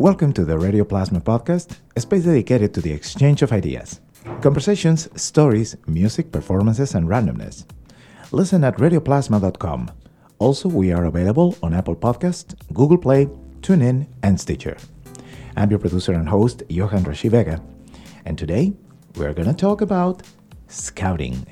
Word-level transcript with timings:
Welcome 0.00 0.32
to 0.34 0.44
the 0.44 0.56
Radio 0.56 0.84
Plasma 0.84 1.20
podcast, 1.20 1.76
a 1.96 2.00
space 2.00 2.22
dedicated 2.22 2.72
to 2.74 2.80
the 2.80 2.92
exchange 2.92 3.42
of 3.42 3.50
ideas, 3.50 4.00
conversations, 4.40 5.08
stories, 5.20 5.76
music, 5.88 6.30
performances, 6.30 6.94
and 6.94 7.08
randomness. 7.08 7.64
Listen 8.30 8.62
at 8.62 8.76
radioplasma.com. 8.76 9.90
Also, 10.38 10.68
we 10.68 10.92
are 10.92 11.06
available 11.06 11.56
on 11.64 11.74
Apple 11.74 11.96
Podcast, 11.96 12.54
Google 12.72 12.96
Play, 12.96 13.26
TuneIn, 13.60 14.06
and 14.22 14.40
Stitcher. 14.40 14.76
I'm 15.56 15.68
your 15.68 15.80
producer 15.80 16.12
and 16.12 16.28
host, 16.28 16.62
Johan 16.68 17.02
Rashi 17.02 17.28
Vega, 17.28 17.60
and 18.24 18.38
today 18.38 18.74
we're 19.16 19.34
going 19.34 19.48
to 19.48 19.52
talk 19.52 19.80
about 19.80 20.22
scouting. 20.68 21.44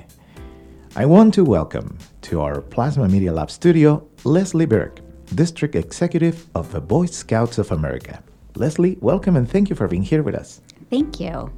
I 0.95 1.05
want 1.05 1.33
to 1.33 1.43
welcome 1.43 1.97
to 2.21 2.39
our 2.39 2.61
Plasma 2.61 3.09
Media 3.09 3.33
Lab 3.33 3.51
studio 3.51 4.07
Lesley 4.23 4.65
Birk, 4.65 5.01
District 5.35 5.75
Executive 5.75 6.47
of 6.55 6.71
the 6.71 6.79
Boy 6.79 7.07
Scouts 7.07 7.57
of 7.57 7.73
America. 7.73 8.23
Lesley, 8.57 8.97
welcome 9.01 9.35
and 9.35 9.49
thank 9.49 9.69
you 9.69 9.75
for 9.75 9.87
being 9.87 10.01
here 10.01 10.23
with 10.23 10.35
us. 10.35 10.61
Thank 10.89 11.19
you. 11.19 11.51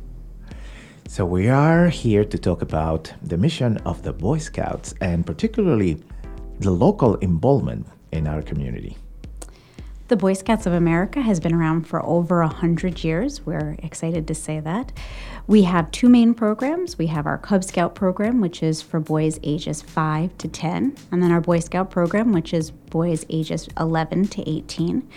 So, 1.08 1.26
we 1.26 1.50
are 1.50 1.90
here 1.90 2.24
to 2.24 2.38
talk 2.38 2.62
about 2.62 3.12
the 3.24 3.38
mission 3.38 3.78
of 3.78 4.04
the 4.04 4.14
Boy 4.14 4.38
Scouts 4.38 4.94
and 5.02 5.26
particularly 5.26 6.04
the 6.60 6.72
local 6.72 7.16
involvement 7.16 7.88
in 8.12 8.28
our 8.28 8.42
community. 8.42 8.98
The 10.10 10.18
Boy 10.18 10.34
Scouts 10.34 10.66
of 10.66 10.74
America 10.74 11.22
has 11.22 11.40
been 11.40 11.54
around 11.54 11.84
for 11.84 12.04
over 12.04 12.42
100 12.42 13.04
years. 13.04 13.46
We're 13.46 13.76
excited 13.84 14.28
to 14.28 14.34
say 14.34 14.60
that. 14.60 14.92
We 15.46 15.62
have 15.64 15.92
two 15.92 16.10
main 16.10 16.34
programs. 16.34 16.98
We 16.98 17.06
have 17.08 17.28
our 17.28 17.38
Cub 17.38 17.64
Scout 17.64 17.94
program, 17.94 18.42
which 18.42 18.64
is 18.64 18.82
for 18.82 19.00
boys 19.00 19.40
ages 19.44 19.84
5 19.84 20.36
to 20.40 20.48
10, 20.48 20.96
and 21.12 21.22
then 21.22 21.32
our 21.32 21.42
Boy 21.42 21.60
Scout 21.60 21.92
program, 21.92 22.32
which 22.32 22.56
is 22.56 22.72
boys 22.72 23.24
ages 23.30 23.70
11 23.80 24.30
to 24.30 24.50
18. 24.50 25.08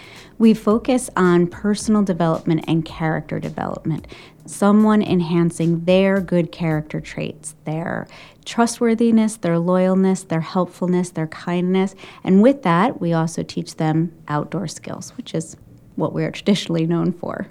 We 0.42 0.54
focus 0.54 1.08
on 1.14 1.46
personal 1.46 2.02
development 2.02 2.64
and 2.66 2.84
character 2.84 3.38
development, 3.38 4.08
someone 4.44 5.00
enhancing 5.00 5.84
their 5.84 6.20
good 6.20 6.50
character 6.50 7.00
traits, 7.00 7.54
their 7.64 8.08
trustworthiness, 8.44 9.36
their 9.36 9.60
loyalness, 9.60 10.26
their 10.26 10.40
helpfulness, 10.40 11.10
their 11.10 11.28
kindness. 11.28 11.94
And 12.24 12.42
with 12.42 12.64
that, 12.64 13.00
we 13.00 13.12
also 13.12 13.44
teach 13.44 13.76
them 13.76 14.12
outdoor 14.26 14.66
skills, 14.66 15.10
which 15.16 15.32
is 15.32 15.56
what 15.94 16.12
we're 16.12 16.32
traditionally 16.38 16.88
known 16.88 17.12
for. 17.12 17.46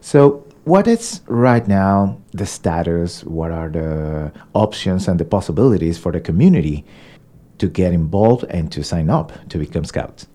So, 0.00 0.44
what 0.64 0.88
is 0.88 1.20
right 1.28 1.68
now 1.68 2.20
the 2.32 2.44
status? 2.44 3.22
What 3.22 3.52
are 3.52 3.68
the 3.68 4.32
options 4.52 5.06
and 5.06 5.20
the 5.20 5.24
possibilities 5.24 5.96
for 5.96 6.10
the 6.10 6.20
community 6.20 6.84
to 7.58 7.68
get 7.68 7.92
involved 7.92 8.46
and 8.50 8.72
to 8.72 8.82
sign 8.82 9.10
up 9.10 9.30
to 9.50 9.58
become 9.58 9.84
scouts? 9.84 10.26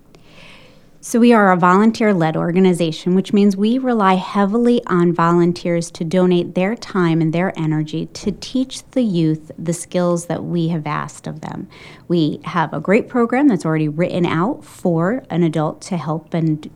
So, 1.02 1.18
we 1.18 1.32
are 1.32 1.54
a 1.54 1.58
volunteer 1.58 2.14
led 2.14 2.36
organization, 2.36 3.16
which 3.16 3.32
means 3.32 3.56
we 3.56 3.78
rely 3.78 4.16
heavily 4.16 4.82
on 4.88 5.14
volunteers 5.14 5.90
to 5.92 6.04
donate 6.04 6.56
their 6.56 6.76
time 6.76 7.22
and 7.22 7.32
their 7.32 7.58
energy 7.58 8.08
to 8.08 8.34
teach 8.34 8.84
the 8.92 9.02
youth 9.02 9.50
the 9.58 9.72
skills 9.72 10.26
that 10.26 10.44
we 10.44 10.68
have 10.68 10.86
asked 10.86 11.26
of 11.26 11.40
them. 11.40 11.70
We 12.10 12.42
have 12.44 12.74
a 12.74 12.82
great 12.82 13.08
program 13.08 13.48
that's 13.48 13.66
already 13.66 13.88
written 13.88 14.26
out 14.26 14.66
for 14.66 15.24
an 15.30 15.42
adult 15.42 15.80
to 15.84 15.96
help 15.96 16.34
and 16.34 16.70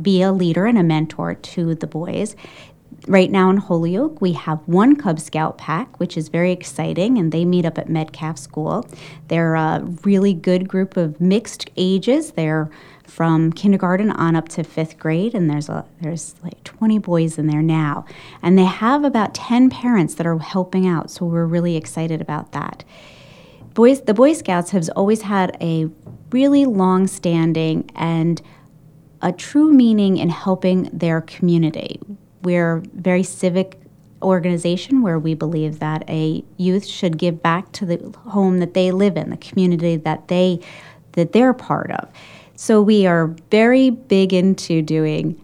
be 0.00 0.22
a 0.22 0.30
leader 0.30 0.66
and 0.66 0.78
a 0.78 0.84
mentor 0.84 1.34
to 1.34 1.74
the 1.74 1.88
boys. 1.88 2.36
Right 3.08 3.30
now 3.30 3.50
in 3.50 3.56
Holyoke, 3.56 4.20
we 4.20 4.34
have 4.34 4.60
one 4.66 4.94
Cub 4.94 5.18
Scout 5.18 5.58
pack, 5.58 5.98
which 5.98 6.16
is 6.16 6.28
very 6.28 6.52
exciting, 6.52 7.18
and 7.18 7.32
they 7.32 7.44
meet 7.44 7.66
up 7.66 7.76
at 7.76 7.88
Metcalf 7.88 8.38
School. 8.38 8.88
They're 9.26 9.56
a 9.56 9.82
really 10.04 10.32
good 10.32 10.68
group 10.68 10.96
of 10.96 11.20
mixed 11.20 11.68
ages. 11.76 12.30
They're 12.30 12.70
from 13.06 13.52
kindergarten 13.52 14.10
on 14.10 14.36
up 14.36 14.48
to 14.50 14.64
fifth 14.64 14.98
grade, 14.98 15.34
and 15.34 15.48
there's 15.48 15.68
a 15.68 15.84
there's 16.00 16.34
like 16.42 16.62
20 16.64 16.98
boys 16.98 17.38
in 17.38 17.46
there 17.46 17.62
now, 17.62 18.04
and 18.42 18.58
they 18.58 18.64
have 18.64 19.04
about 19.04 19.34
10 19.34 19.70
parents 19.70 20.14
that 20.14 20.26
are 20.26 20.38
helping 20.38 20.86
out. 20.86 21.10
So 21.10 21.24
we're 21.26 21.46
really 21.46 21.76
excited 21.76 22.20
about 22.20 22.52
that. 22.52 22.84
Boys, 23.74 24.02
the 24.02 24.14
Boy 24.14 24.32
Scouts 24.32 24.70
has 24.70 24.88
always 24.90 25.22
had 25.22 25.56
a 25.60 25.88
really 26.30 26.64
long-standing 26.64 27.90
and 27.96 28.40
a 29.20 29.32
true 29.32 29.72
meaning 29.72 30.16
in 30.16 30.28
helping 30.28 30.84
their 30.92 31.20
community. 31.22 32.00
We're 32.42 32.82
very 32.94 33.22
civic 33.22 33.78
organization 34.22 35.02
where 35.02 35.18
we 35.18 35.34
believe 35.34 35.78
that 35.78 36.08
a 36.08 36.44
youth 36.56 36.86
should 36.86 37.18
give 37.18 37.42
back 37.42 37.72
to 37.72 37.86
the 37.86 38.16
home 38.18 38.58
that 38.58 38.74
they 38.74 38.90
live 38.90 39.16
in, 39.16 39.30
the 39.30 39.36
community 39.36 39.96
that 39.96 40.28
they 40.28 40.60
that 41.12 41.32
they're 41.32 41.54
part 41.54 41.90
of. 41.92 42.08
So 42.56 42.80
we 42.80 43.06
are 43.06 43.34
very 43.50 43.90
big 43.90 44.32
into 44.32 44.80
doing 44.80 45.40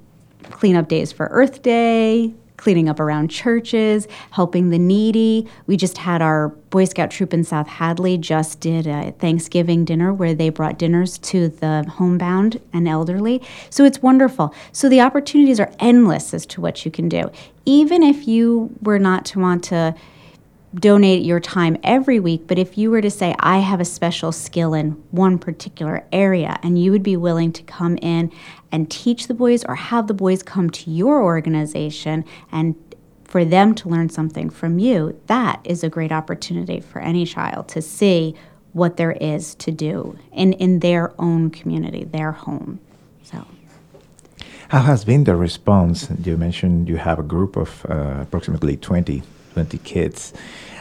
cleanup 0.51 0.89
days 0.89 1.11
for 1.11 1.27
Earth 1.33 1.63
Day, 1.63 2.33
cleaning 2.57 2.89
up 2.89 3.01
around 3.01 3.29
churches, 3.29 4.07
helping 4.31 4.71
the 4.71 4.79
needy. 4.79 5.49
We 5.67 5.77
just 5.77 5.99
had 5.99 6.23
our 6.23 6.49
Boy 6.49 6.85
Scout 6.85 7.11
troop 7.11 7.35
in 7.35 7.43
South 7.43 7.67
Hadley 7.67 8.17
just 8.17 8.61
did 8.61 8.87
a 8.87 9.11
Thanksgiving 9.13 9.85
dinner 9.85 10.13
where 10.13 10.35
they 10.35 10.51
brought 10.51 10.79
dinners 10.79 11.19
to 11.19 11.49
the 11.49 11.85
homebound 11.89 12.61
and 12.73 12.87
elderly. 12.87 13.43
So 13.71 13.85
it's 13.85 14.03
wonderful. 14.03 14.55
So 14.73 14.89
the 14.89 15.01
opportunities 15.01 15.59
are 15.59 15.73
endless 15.81 16.33
as 16.33 16.47
to 16.47 16.61
what 16.61 16.85
you 16.85 16.91
can 16.91 17.09
do. 17.09 17.31
Even 17.65 18.03
if 18.03 18.29
you 18.29 18.71
were 18.83 18.99
not 18.99 19.25
to 19.27 19.41
want 19.41 19.65
to 19.65 19.95
donate 20.75 21.25
your 21.25 21.41
time 21.41 21.77
every 21.83 22.21
week, 22.21 22.45
but 22.47 22.59
if 22.59 22.79
you 22.79 22.91
were 22.91 23.01
to 23.01 23.11
say, 23.11 23.35
I 23.41 23.59
have 23.59 23.81
a 23.81 23.85
special 23.85 24.31
skill 24.31 24.73
in 24.73 24.93
one 25.11 25.39
particular 25.39 26.05
area, 26.13 26.59
and 26.63 26.81
you 26.81 26.93
would 26.93 27.03
be 27.03 27.17
willing 27.17 27.53
to 27.53 27.63
come 27.65 27.97
in 27.99 28.31
and 28.71 28.91
teach 28.91 29.27
the 29.27 29.35
boys 29.35 29.65
or 29.65 29.75
have 29.75 30.07
the 30.07 30.15
boys 30.15 30.43
come 30.43 30.71
to 30.71 30.91
your 30.91 31.23
organization 31.23 32.25
and 32.53 32.77
for 33.25 33.45
them 33.45 33.75
to 33.77 33.89
learn 33.89 34.09
something 34.09 34.51
from 34.51 34.79
you, 34.79 35.21
that 35.27 35.61
is 35.65 35.85
a 35.85 35.89
great 35.89 36.11
opportunity 36.11 36.81
for 36.81 37.01
any 37.01 37.25
child 37.25 37.69
to 37.69 37.81
see 37.81 38.35
what 38.73 38.97
there 38.97 39.13
is 39.13 39.55
to 39.57 39.71
do 39.71 40.19
in, 40.33 40.53
in 40.55 40.81
their 40.81 41.13
own 41.21 41.51
community, 41.51 42.05
their 42.05 42.33
home. 42.33 42.81
So. 43.23 43.47
How 44.69 44.81
has 44.81 45.05
been 45.05 45.25
the 45.25 45.37
response? 45.37 46.09
You 46.25 46.37
mentioned 46.37 46.89
you 46.89 46.97
have 46.97 47.19
a 47.19 47.25
group 47.25 47.57
of 47.57 47.87
uh, 47.89 48.19
approximately 48.23 48.77
20 48.77 49.23
20 49.53 49.79
kids. 49.79 50.33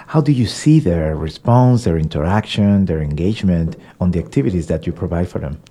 How 0.08 0.22
do 0.22 0.32
you 0.32 0.48
see 0.48 0.80
their 0.80 1.16
response, 1.16 1.84
their 1.84 1.98
interaction, 1.98 2.86
their 2.86 3.02
engagement 3.02 3.76
on 4.00 4.12
the 4.12 4.20
activities 4.20 4.68
that 4.68 4.88
you 4.88 4.94
provide 4.94 5.30
for 5.30 5.40
them? 5.40 5.62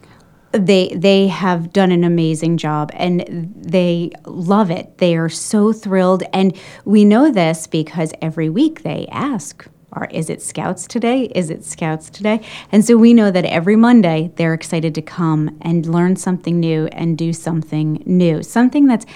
They 0.53 0.89
they 0.97 1.27
have 1.29 1.73
done 1.73 1.93
an 1.93 2.05
amazing 2.05 2.57
job 2.57 2.91
and 2.95 3.53
they 3.55 4.13
love 4.25 4.71
it. 4.71 4.97
They 4.99 5.17
are 5.17 5.29
so 5.29 5.73
thrilled 5.73 6.23
and 6.33 6.57
we 6.85 7.05
know 7.05 7.31
this 7.31 7.67
because 7.67 8.13
every 8.23 8.49
week 8.49 8.83
they 8.83 9.07
ask 9.11 9.69
are 9.93 10.09
is 10.11 10.31
it 10.31 10.43
scouts 10.43 10.87
today? 10.87 11.25
Is 11.35 11.51
it 11.51 11.65
scouts 11.65 12.11
today? 12.11 12.41
And 12.71 12.85
so 12.85 12.97
we 12.97 13.15
know 13.15 13.31
that 13.31 13.45
every 13.45 13.77
Monday 13.77 14.31
they're 14.37 14.55
excited 14.55 14.95
to 14.95 15.03
come 15.03 15.57
and 15.63 15.87
learn 15.87 16.17
something 16.17 16.61
new 16.61 16.87
and 16.89 17.17
do 17.17 17.33
something 17.33 18.03
new, 18.07 18.43
something 18.43 18.87
that's 18.87 19.07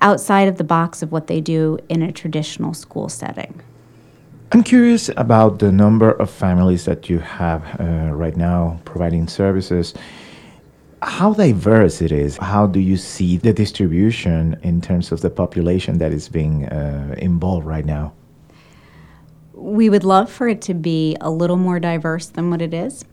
outside 0.00 0.48
of 0.48 0.56
the 0.56 0.64
box 0.64 1.02
of 1.02 1.12
what 1.12 1.26
they 1.26 1.40
do 1.40 1.78
in 1.88 2.02
a 2.02 2.12
traditional 2.12 2.74
school 2.74 3.08
setting. 3.08 3.60
I'm 4.52 4.64
curious 4.64 5.08
about 5.16 5.60
the 5.60 5.70
number 5.70 6.10
of 6.10 6.28
families 6.28 6.84
that 6.84 7.08
you 7.08 7.20
have 7.20 7.80
uh, 7.80 8.12
right 8.12 8.36
now 8.36 8.80
providing 8.84 9.28
services. 9.28 9.94
How 11.02 11.32
diverse 11.32 12.02
it 12.02 12.10
is? 12.10 12.36
How 12.36 12.66
do 12.66 12.80
you 12.80 12.96
see 12.96 13.36
the 13.36 13.52
distribution 13.52 14.58
in 14.62 14.80
terms 14.80 15.12
of 15.12 15.20
the 15.20 15.30
population 15.30 15.98
that 15.98 16.12
is 16.12 16.28
being 16.28 16.66
uh, 16.66 17.14
involved 17.18 17.64
right 17.64 17.84
now? 17.84 18.12
We 19.54 19.88
would 19.88 20.04
love 20.04 20.30
for 20.30 20.48
it 20.48 20.62
to 20.62 20.74
be 20.74 21.16
a 21.20 21.30
little 21.30 21.56
more 21.56 21.78
diverse 21.78 22.26
than 22.26 22.50
what 22.50 22.60
it 22.60 22.74
is. 22.74 23.04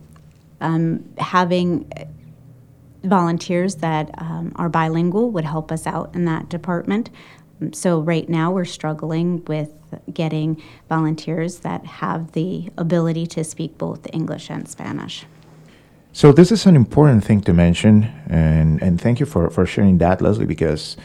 Um, 0.60 1.08
having 1.20 1.92
volunteers 3.04 3.76
that 3.76 4.10
um, 4.18 4.52
are 4.56 4.70
bilingual 4.70 5.32
would 5.32 5.46
help 5.46 5.72
us 5.72 5.88
out 5.88 6.14
in 6.16 6.26
that 6.26 6.50
department. 6.50 7.10
So, 7.74 8.00
right 8.02 8.30
now, 8.30 8.52
we're 8.52 8.66
struggling 8.66 9.44
with 9.46 9.72
getting 10.14 10.62
volunteers 10.90 11.60
that 11.60 11.86
have 11.86 12.34
the 12.34 12.70
ability 12.78 13.26
to 13.28 13.44
speak 13.44 13.78
both 13.78 14.08
English 14.14 14.52
and 14.52 14.68
Spanish. 14.68 15.26
So, 16.14 16.32
this 16.32 16.52
is 16.52 16.66
an 16.66 16.76
important 16.76 17.24
thing 17.24 17.42
to 17.42 17.54
mention, 17.54 18.12
and, 18.30 18.82
and 18.82 19.02
thank 19.02 19.20
you 19.20 19.26
for, 19.26 19.50
for 19.50 19.66
sharing 19.66 19.98
that, 20.00 20.22
Lesley, 20.22 20.46
because 20.46 20.98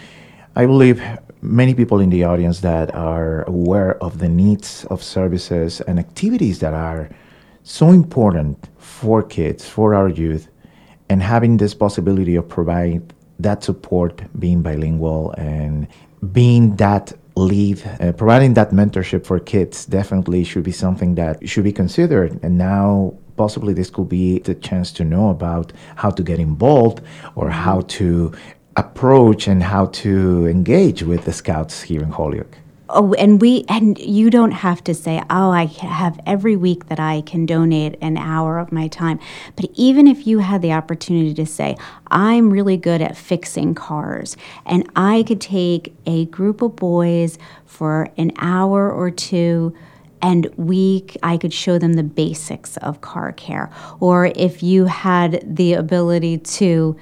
I 0.54 0.66
believe 0.66 1.02
many 1.40 1.74
people 1.74 2.00
in 2.00 2.10
the 2.10 2.24
audience 2.24 2.60
that 2.60 2.94
are 2.94 3.42
aware 3.44 4.02
of 4.02 4.18
the 4.18 4.28
needs 4.28 4.84
of 4.90 5.02
services 5.02 5.80
and 5.82 5.98
activities 5.98 6.60
that 6.60 6.74
are 6.74 7.08
so 7.62 7.90
important 7.90 8.68
for 8.78 9.22
kids, 9.22 9.66
for 9.66 9.94
our 9.94 10.08
youth, 10.08 10.48
and 11.12 11.22
having 11.22 11.58
this 11.58 11.74
possibility 11.74 12.36
of 12.36 12.48
providing 12.48 13.10
that 13.38 13.62
support, 13.62 14.22
being 14.38 14.62
bilingual 14.62 15.32
and 15.32 15.86
being 16.32 16.74
that 16.76 17.12
lead, 17.36 17.78
uh, 18.00 18.12
providing 18.12 18.54
that 18.54 18.70
mentorship 18.70 19.26
for 19.26 19.38
kids 19.38 19.84
definitely 19.84 20.42
should 20.42 20.64
be 20.64 20.72
something 20.72 21.14
that 21.16 21.46
should 21.46 21.64
be 21.64 21.72
considered. 21.72 22.30
And 22.42 22.56
now 22.56 23.14
possibly 23.36 23.74
this 23.74 23.90
could 23.90 24.08
be 24.08 24.38
the 24.38 24.54
chance 24.54 24.90
to 24.92 25.04
know 25.04 25.28
about 25.28 25.72
how 25.96 26.10
to 26.10 26.22
get 26.22 26.38
involved 26.38 27.02
or 27.34 27.50
how 27.50 27.82
to 27.98 28.32
approach 28.76 29.48
and 29.48 29.62
how 29.62 29.84
to 30.02 30.46
engage 30.46 31.02
with 31.02 31.26
the 31.26 31.32
scouts 31.32 31.82
here 31.82 32.02
in 32.02 32.10
Holyoke? 32.10 32.56
Oh, 32.94 33.14
and 33.14 33.40
we 33.40 33.64
and 33.70 33.98
you 33.98 34.28
don't 34.28 34.50
have 34.50 34.84
to 34.84 34.92
say, 34.92 35.22
"Oh, 35.30 35.50
I 35.50 35.64
have 35.64 36.20
every 36.26 36.56
week 36.56 36.88
that 36.88 37.00
I 37.00 37.22
can 37.22 37.46
donate 37.46 37.96
an 38.02 38.18
hour 38.18 38.58
of 38.58 38.70
my 38.70 38.86
time." 38.86 39.18
But 39.56 39.70
even 39.74 40.06
if 40.06 40.26
you 40.26 40.40
had 40.40 40.60
the 40.60 40.72
opportunity 40.72 41.32
to 41.32 41.46
say, 41.46 41.76
"I'm 42.10 42.50
really 42.50 42.76
good 42.76 43.00
at 43.00 43.16
fixing 43.16 43.74
cars," 43.74 44.36
and 44.66 44.86
I 44.94 45.22
could 45.22 45.40
take 45.40 45.94
a 46.04 46.26
group 46.26 46.60
of 46.60 46.76
boys 46.76 47.38
for 47.64 48.10
an 48.18 48.32
hour 48.38 48.90
or 48.90 49.10
two 49.10 49.72
and 50.20 50.48
we 50.56 51.04
I 51.22 51.36
could 51.36 51.52
show 51.52 51.78
them 51.78 51.94
the 51.94 52.02
basics 52.04 52.76
of 52.76 53.00
car 53.00 53.32
care 53.32 53.70
or 53.98 54.26
if 54.36 54.62
you 54.62 54.84
had 54.84 55.42
the 55.44 55.72
ability 55.74 56.38
to 56.38 56.96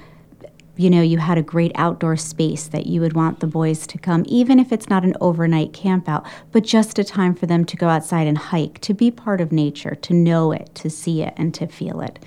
you 0.77 0.89
know, 0.89 1.01
you 1.01 1.17
had 1.17 1.37
a 1.37 1.43
great 1.43 1.71
outdoor 1.75 2.17
space 2.17 2.67
that 2.67 2.87
you 2.87 3.01
would 3.01 3.13
want 3.13 3.39
the 3.39 3.47
boys 3.47 3.85
to 3.87 3.97
come, 3.97 4.23
even 4.27 4.59
if 4.59 4.71
it's 4.71 4.89
not 4.89 5.03
an 5.03 5.15
overnight 5.21 5.73
camp 5.73 6.07
out, 6.07 6.25
but 6.51 6.63
just 6.63 6.97
a 6.97 7.03
time 7.03 7.35
for 7.35 7.45
them 7.45 7.65
to 7.65 7.77
go 7.77 7.87
outside 7.87 8.27
and 8.27 8.37
hike, 8.37 8.79
to 8.81 8.93
be 8.93 9.11
part 9.11 9.41
of 9.41 9.51
nature, 9.51 9.95
to 9.95 10.13
know 10.13 10.51
it, 10.51 10.73
to 10.75 10.89
see 10.89 11.21
it, 11.21 11.33
and 11.37 11.53
to 11.53 11.67
feel 11.67 12.01
it 12.01 12.19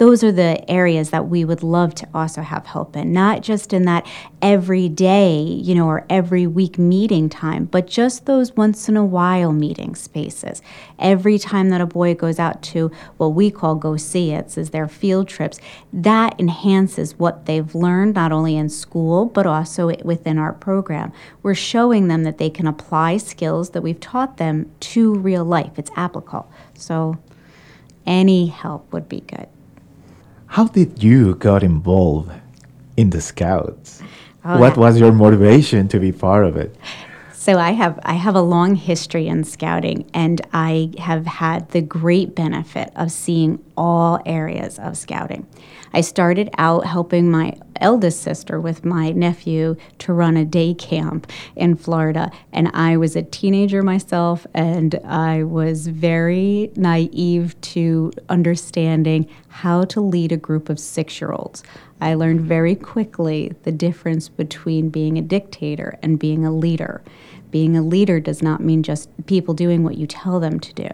those 0.00 0.24
are 0.24 0.32
the 0.32 0.64
areas 0.70 1.10
that 1.10 1.28
we 1.28 1.44
would 1.44 1.62
love 1.62 1.94
to 1.94 2.08
also 2.14 2.40
have 2.40 2.64
help 2.64 2.96
in, 2.96 3.12
not 3.12 3.42
just 3.42 3.74
in 3.74 3.84
that 3.84 4.06
every 4.40 4.88
day, 4.88 5.42
you 5.42 5.74
know, 5.74 5.86
or 5.86 6.06
every 6.08 6.46
week 6.46 6.78
meeting 6.78 7.28
time, 7.28 7.66
but 7.66 7.86
just 7.86 8.24
those 8.24 8.56
once 8.56 8.88
in 8.88 8.96
a 8.96 9.04
while 9.04 9.52
meeting 9.52 9.94
spaces. 9.94 10.62
Every 10.98 11.38
time 11.38 11.68
that 11.68 11.82
a 11.82 11.86
boy 11.86 12.14
goes 12.14 12.38
out 12.38 12.62
to 12.62 12.90
what 13.18 13.34
we 13.34 13.50
call 13.50 13.74
go 13.74 13.98
see 13.98 14.32
it's 14.32 14.56
is 14.56 14.70
their 14.70 14.88
field 14.88 15.28
trips, 15.28 15.60
that 15.92 16.34
enhances 16.40 17.18
what 17.18 17.44
they've 17.44 17.74
learned 17.74 18.14
not 18.14 18.32
only 18.32 18.56
in 18.56 18.70
school 18.70 19.26
but 19.26 19.46
also 19.46 19.94
within 20.02 20.38
our 20.38 20.54
program. 20.54 21.12
We're 21.42 21.54
showing 21.54 22.08
them 22.08 22.22
that 22.22 22.38
they 22.38 22.48
can 22.48 22.66
apply 22.66 23.18
skills 23.18 23.70
that 23.72 23.82
we've 23.82 24.00
taught 24.00 24.38
them 24.38 24.72
to 24.80 25.14
real 25.16 25.44
life. 25.44 25.72
It's 25.76 25.90
applicable. 25.94 26.50
So 26.72 27.18
any 28.06 28.46
help 28.46 28.90
would 28.94 29.06
be 29.06 29.20
good. 29.20 29.46
How 30.50 30.66
did 30.66 31.00
you 31.00 31.36
got 31.36 31.62
involved 31.62 32.32
in 32.96 33.10
the 33.10 33.20
Scouts? 33.20 34.02
Oh, 34.44 34.58
what 34.58 34.76
was 34.76 34.98
your 34.98 35.12
motivation 35.12 35.86
to 35.86 36.00
be 36.00 36.10
part 36.10 36.44
of 36.44 36.56
it? 36.56 36.74
So 37.40 37.58
I 37.58 37.70
have 37.70 37.98
I 38.02 38.12
have 38.12 38.34
a 38.34 38.42
long 38.42 38.74
history 38.74 39.26
in 39.26 39.44
scouting 39.44 40.04
and 40.12 40.42
I 40.52 40.90
have 40.98 41.24
had 41.24 41.70
the 41.70 41.80
great 41.80 42.34
benefit 42.34 42.92
of 42.94 43.10
seeing 43.10 43.64
all 43.78 44.20
areas 44.26 44.78
of 44.78 44.98
scouting. 44.98 45.46
I 45.94 46.02
started 46.02 46.50
out 46.58 46.84
helping 46.84 47.30
my 47.30 47.56
eldest 47.76 48.20
sister 48.20 48.60
with 48.60 48.84
my 48.84 49.12
nephew 49.12 49.76
to 50.00 50.12
run 50.12 50.36
a 50.36 50.44
day 50.44 50.74
camp 50.74 51.32
in 51.56 51.76
Florida. 51.76 52.30
And 52.52 52.68
I 52.74 52.98
was 52.98 53.16
a 53.16 53.22
teenager 53.22 53.82
myself, 53.82 54.46
and 54.52 54.96
I 55.04 55.42
was 55.44 55.86
very 55.86 56.70
naive 56.76 57.58
to 57.62 58.12
understanding 58.28 59.26
how 59.48 59.84
to 59.84 60.02
lead 60.02 60.30
a 60.30 60.36
group 60.36 60.68
of 60.68 60.78
six 60.78 61.22
year 61.22 61.32
olds. 61.32 61.62
I 62.00 62.14
learned 62.14 62.42
very 62.42 62.74
quickly 62.74 63.52
the 63.62 63.72
difference 63.72 64.28
between 64.28 64.90
being 64.90 65.18
a 65.18 65.22
dictator 65.22 65.98
and 66.02 66.18
being 66.18 66.44
a 66.44 66.52
leader. 66.52 67.02
Being 67.50 67.76
a 67.76 67.82
leader 67.82 68.20
does 68.20 68.42
not 68.42 68.60
mean 68.60 68.82
just 68.82 69.08
people 69.26 69.54
doing 69.54 69.84
what 69.84 69.96
you 69.96 70.06
tell 70.06 70.40
them 70.40 70.60
to 70.60 70.72
do. 70.74 70.88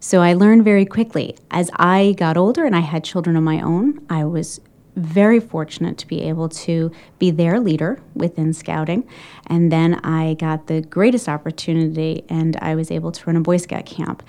So 0.00 0.20
I 0.20 0.34
learned 0.34 0.64
very 0.64 0.86
quickly. 0.86 1.36
As 1.50 1.70
I 1.74 2.14
got 2.16 2.36
older 2.36 2.64
and 2.64 2.76
I 2.76 2.80
had 2.80 3.02
children 3.02 3.36
of 3.36 3.42
my 3.42 3.60
own, 3.60 4.04
I 4.08 4.24
was 4.24 4.60
very 4.94 5.40
fortunate 5.40 5.96
to 5.98 6.06
be 6.06 6.22
able 6.22 6.48
to 6.48 6.90
be 7.18 7.30
their 7.30 7.60
leader 7.60 8.00
within 8.14 8.52
scouting. 8.52 9.08
And 9.46 9.72
then 9.72 9.94
I 10.04 10.34
got 10.34 10.66
the 10.66 10.82
greatest 10.82 11.28
opportunity 11.28 12.24
and 12.28 12.56
I 12.56 12.74
was 12.74 12.90
able 12.90 13.12
to 13.12 13.24
run 13.26 13.36
a 13.36 13.40
Boy 13.40 13.56
Scout 13.58 13.86
camp. 13.86 14.22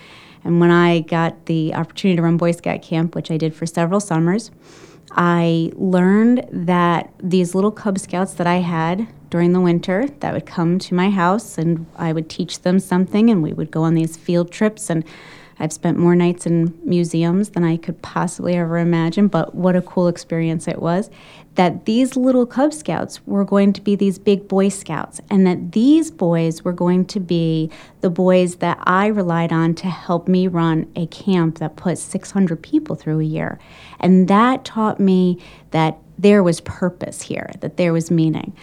And 0.43 0.59
when 0.59 0.71
I 0.71 1.01
got 1.01 1.47
the 1.47 1.73
opportunity 1.73 2.15
to 2.15 2.21
run 2.21 2.37
Boy 2.37 2.51
Scout 2.51 2.81
camp, 2.81 3.15
which 3.15 3.29
I 3.29 3.37
did 3.37 3.53
for 3.53 3.65
several 3.65 3.99
summers, 3.99 4.51
I 5.11 5.71
learned 5.75 6.47
that 6.51 7.11
these 7.21 7.55
little 7.55 7.71
Cub 7.71 7.97
Scouts 7.97 8.33
that 8.33 8.47
I 8.47 8.57
had 8.57 9.07
during 9.29 9.53
the 9.53 9.59
winter 9.59 10.07
that 10.19 10.33
would 10.33 10.45
come 10.45 10.79
to 10.79 10.93
my 10.93 11.09
house 11.09 11.57
and 11.57 11.85
I 11.95 12.13
would 12.13 12.29
teach 12.29 12.61
them 12.61 12.79
something 12.79 13.29
and 13.29 13.43
we 13.43 13.53
would 13.53 13.71
go 13.71 13.83
on 13.83 13.93
these 13.93 14.17
field 14.17 14.51
trips 14.51 14.89
and 14.89 15.03
I've 15.59 15.73
spent 15.73 15.97
more 15.97 16.15
nights 16.15 16.45
in 16.45 16.77
museums 16.83 17.49
than 17.49 17.63
I 17.63 17.77
could 17.77 18.01
possibly 18.01 18.55
ever 18.55 18.77
imagine, 18.77 19.27
but 19.27 19.53
what 19.53 19.75
a 19.75 19.81
cool 19.81 20.07
experience 20.07 20.67
it 20.67 20.81
was. 20.81 21.09
That 21.55 21.85
these 21.85 22.15
little 22.15 22.45
Cub 22.45 22.73
Scouts 22.73 23.25
were 23.25 23.43
going 23.43 23.73
to 23.73 23.81
be 23.81 23.95
these 23.95 24.17
big 24.17 24.47
Boy 24.47 24.69
Scouts, 24.69 25.19
and 25.29 25.45
that 25.45 25.73
these 25.73 26.09
boys 26.09 26.63
were 26.63 26.71
going 26.71 27.05
to 27.07 27.19
be 27.19 27.69
the 28.01 28.09
boys 28.09 28.57
that 28.57 28.79
I 28.83 29.07
relied 29.07 29.51
on 29.51 29.75
to 29.75 29.87
help 29.87 30.27
me 30.27 30.47
run 30.47 30.89
a 30.95 31.07
camp 31.07 31.57
that 31.57 31.75
put 31.75 31.97
600 31.97 32.61
people 32.61 32.95
through 32.95 33.19
a 33.19 33.25
year. 33.25 33.59
And 33.99 34.27
that 34.29 34.63
taught 34.63 34.99
me 34.99 35.39
that 35.71 35.97
there 36.17 36.43
was 36.43 36.61
purpose 36.61 37.21
here, 37.21 37.49
that 37.59 37.77
there 37.77 37.93
was 37.93 38.11
meaning. 38.11 38.55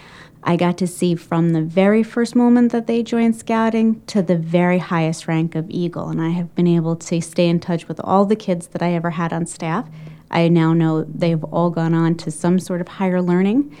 I 0.43 0.55
got 0.55 0.77
to 0.77 0.87
see 0.87 1.15
from 1.15 1.49
the 1.49 1.61
very 1.61 2.03
first 2.03 2.35
moment 2.35 2.71
that 2.71 2.87
they 2.87 3.03
joined 3.03 3.35
scouting 3.35 4.01
to 4.07 4.21
the 4.21 4.37
very 4.37 4.77
highest 4.77 5.27
rank 5.27 5.55
of 5.55 5.69
Eagle. 5.69 6.09
And 6.09 6.21
I 6.21 6.29
have 6.29 6.53
been 6.55 6.67
able 6.67 6.95
to 6.95 7.21
stay 7.21 7.49
in 7.49 7.59
touch 7.59 7.87
with 7.87 7.99
all 8.03 8.25
the 8.25 8.35
kids 8.35 8.67
that 8.67 8.81
I 8.81 8.93
ever 8.93 9.09
had 9.11 9.33
on 9.33 9.45
staff. 9.45 9.89
I 10.31 10.47
now 10.47 10.73
know 10.73 11.03
they've 11.03 11.43
all 11.45 11.69
gone 11.69 11.93
on 11.93 12.15
to 12.15 12.31
some 12.31 12.59
sort 12.59 12.81
of 12.81 12.87
higher 12.87 13.21
learning. 13.21 13.75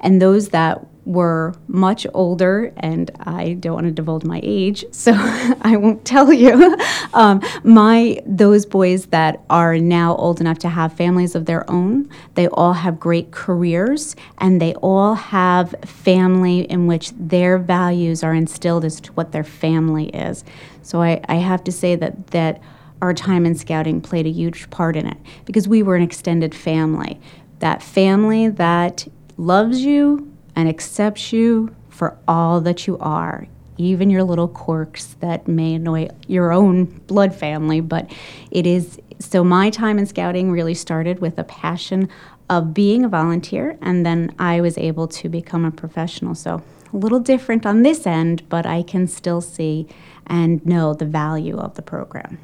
And 0.00 0.20
those 0.22 0.50
that 0.50 0.86
were 1.06 1.54
much 1.68 2.06
older, 2.12 2.72
and 2.76 3.10
I 3.20 3.54
don't 3.54 3.74
want 3.74 3.86
to 3.86 3.92
divulge 3.92 4.24
my 4.24 4.40
age, 4.42 4.84
so 4.90 5.12
I 5.14 5.76
won't 5.76 6.04
tell 6.04 6.32
you. 6.32 6.76
Um, 7.14 7.40
my 7.64 8.20
those 8.26 8.66
boys 8.66 9.06
that 9.06 9.42
are 9.48 9.78
now 9.78 10.16
old 10.16 10.38
enough 10.40 10.58
to 10.58 10.68
have 10.68 10.92
families 10.92 11.34
of 11.34 11.46
their 11.46 11.68
own, 11.70 12.10
they 12.34 12.46
all 12.48 12.74
have 12.74 13.00
great 13.00 13.30
careers, 13.30 14.16
and 14.36 14.60
they 14.60 14.74
all 14.74 15.14
have 15.14 15.74
family 15.82 16.60
in 16.62 16.86
which 16.86 17.12
their 17.12 17.56
values 17.56 18.22
are 18.22 18.34
instilled 18.34 18.84
as 18.84 19.00
to 19.00 19.12
what 19.12 19.32
their 19.32 19.44
family 19.44 20.08
is. 20.08 20.44
So 20.82 21.00
I, 21.00 21.22
I 21.26 21.36
have 21.36 21.64
to 21.64 21.72
say 21.72 21.96
that 21.96 22.26
that 22.28 22.60
our 23.00 23.14
time 23.14 23.46
in 23.46 23.54
scouting 23.54 24.02
played 24.02 24.26
a 24.26 24.30
huge 24.30 24.68
part 24.68 24.96
in 24.96 25.06
it 25.06 25.16
because 25.46 25.66
we 25.66 25.82
were 25.82 25.96
an 25.96 26.02
extended 26.02 26.54
family. 26.54 27.18
That 27.60 27.82
family 27.82 28.48
that 28.48 29.06
loves 29.38 29.80
you 29.80 30.35
and 30.56 30.68
accepts 30.68 31.32
you 31.32 31.74
for 31.88 32.18
all 32.26 32.60
that 32.62 32.86
you 32.86 32.98
are, 32.98 33.46
even 33.78 34.10
your 34.10 34.24
little 34.24 34.48
quirks 34.48 35.14
that 35.20 35.46
may 35.46 35.74
annoy 35.74 36.08
your 36.26 36.50
own 36.50 36.86
blood 37.06 37.34
family. 37.34 37.80
But 37.80 38.10
it 38.50 38.66
is 38.66 38.98
so 39.18 39.44
my 39.44 39.70
time 39.70 39.98
in 39.98 40.06
scouting 40.06 40.50
really 40.50 40.74
started 40.74 41.20
with 41.20 41.38
a 41.38 41.44
passion 41.44 42.08
of 42.48 42.72
being 42.74 43.04
a 43.04 43.08
volunteer, 43.08 43.76
and 43.82 44.06
then 44.06 44.34
I 44.38 44.60
was 44.60 44.78
able 44.78 45.08
to 45.08 45.28
become 45.28 45.64
a 45.64 45.70
professional. 45.70 46.34
So 46.34 46.62
a 46.92 46.96
little 46.96 47.20
different 47.20 47.66
on 47.66 47.82
this 47.82 48.06
end, 48.06 48.48
but 48.48 48.64
I 48.64 48.82
can 48.82 49.06
still 49.08 49.40
see 49.40 49.86
and 50.26 50.64
know 50.64 50.94
the 50.94 51.04
value 51.04 51.58
of 51.58 51.74
the 51.74 51.82
program. 51.82 52.38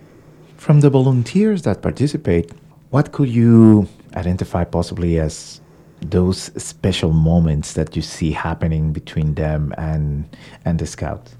From 0.56 0.80
the 0.80 0.90
volunteers 0.90 1.62
that 1.62 1.82
participate, 1.82 2.52
what 2.90 3.12
could 3.12 3.28
you 3.28 3.88
identify 4.14 4.64
possibly 4.64 5.18
as 5.18 5.61
those 6.10 6.50
special 6.62 7.12
moments 7.12 7.72
that 7.74 7.96
you 7.96 8.02
see 8.02 8.32
happening 8.32 8.92
between 8.92 9.34
them 9.34 9.74
and 9.78 10.36
and 10.64 10.78
the 10.78 10.86
scout? 10.86 11.30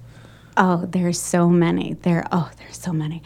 Oh, 0.56 0.86
there's 0.86 1.20
so 1.20 1.48
many. 1.48 1.94
There 1.94 2.24
oh, 2.32 2.50
there's 2.58 2.78
so 2.78 2.92
many. 2.92 3.22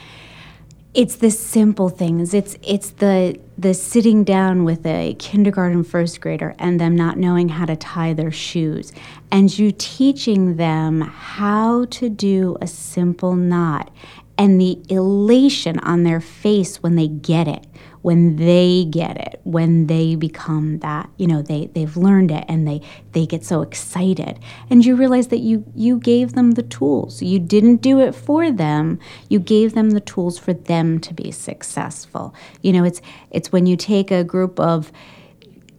It's 0.95 1.17
the 1.17 1.31
simple 1.31 1.91
things. 1.91 2.33
It's 2.33 2.57
it's 2.63 2.91
the 2.91 3.39
the 3.59 3.75
sitting 3.75 4.25
down 4.25 4.65
with 4.65 4.87
a 4.87 5.15
kindergarten 5.19 5.85
first 5.85 6.21
grader 6.21 6.55
and 6.59 6.81
them 6.81 6.97
not 6.97 7.19
knowing 7.19 7.51
how 7.51 7.67
to 7.67 7.77
tie 7.77 8.13
their 8.13 8.31
shoes 8.31 8.93
and 9.31 9.59
you 9.59 9.73
teaching 9.73 10.57
them 10.57 11.01
how 11.01 11.87
to 11.87 12.09
do 12.09 12.57
a 12.61 12.67
simple 12.67 13.35
knot 13.35 13.91
and 14.39 14.61
the 14.61 14.79
elation 14.89 15.79
on 15.81 16.03
their 16.03 16.21
face 16.21 16.83
when 16.83 16.97
they 16.97 17.09
get 17.09 17.49
it 17.49 17.67
when 18.07 18.37
they 18.37 18.85
get 18.85 19.17
it, 19.17 19.41
when 19.43 19.89
they 19.89 20.15
become 20.15 20.79
that, 20.79 21.11
you 21.17 21.27
know, 21.27 21.43
they, 21.43 21.67
they've 21.75 21.97
learned 21.97 22.31
it 22.31 22.45
and 22.47 22.65
they, 22.65 22.81
they 23.11 23.27
get 23.27 23.45
so 23.45 23.63
excited. 23.63 24.39
And 24.71 24.87
you 24.87 24.95
realize 24.95 25.27
that 25.27 25.41
you, 25.41 25.65
you 25.75 25.99
gave 25.99 26.35
them 26.35 26.53
the 26.53 26.63
tools. 26.63 27.21
You 27.21 27.41
didn't 27.41 27.83
do 27.83 27.99
it 27.99 28.15
for 28.15 28.53
them. 28.53 29.01
You 29.29 29.41
gave 29.41 29.75
them 29.75 29.91
the 29.91 30.01
tools 30.01 30.39
for 30.39 30.53
them 30.53 31.01
to 31.01 31.13
be 31.13 31.33
successful. 31.33 32.33
You 32.63 32.75
know, 32.75 32.85
it's, 32.85 33.03
it's 33.33 33.51
when 33.51 33.67
you 33.67 33.77
take 33.77 34.13
a 34.13 34.23
group 34.23 34.61
of, 34.61 34.93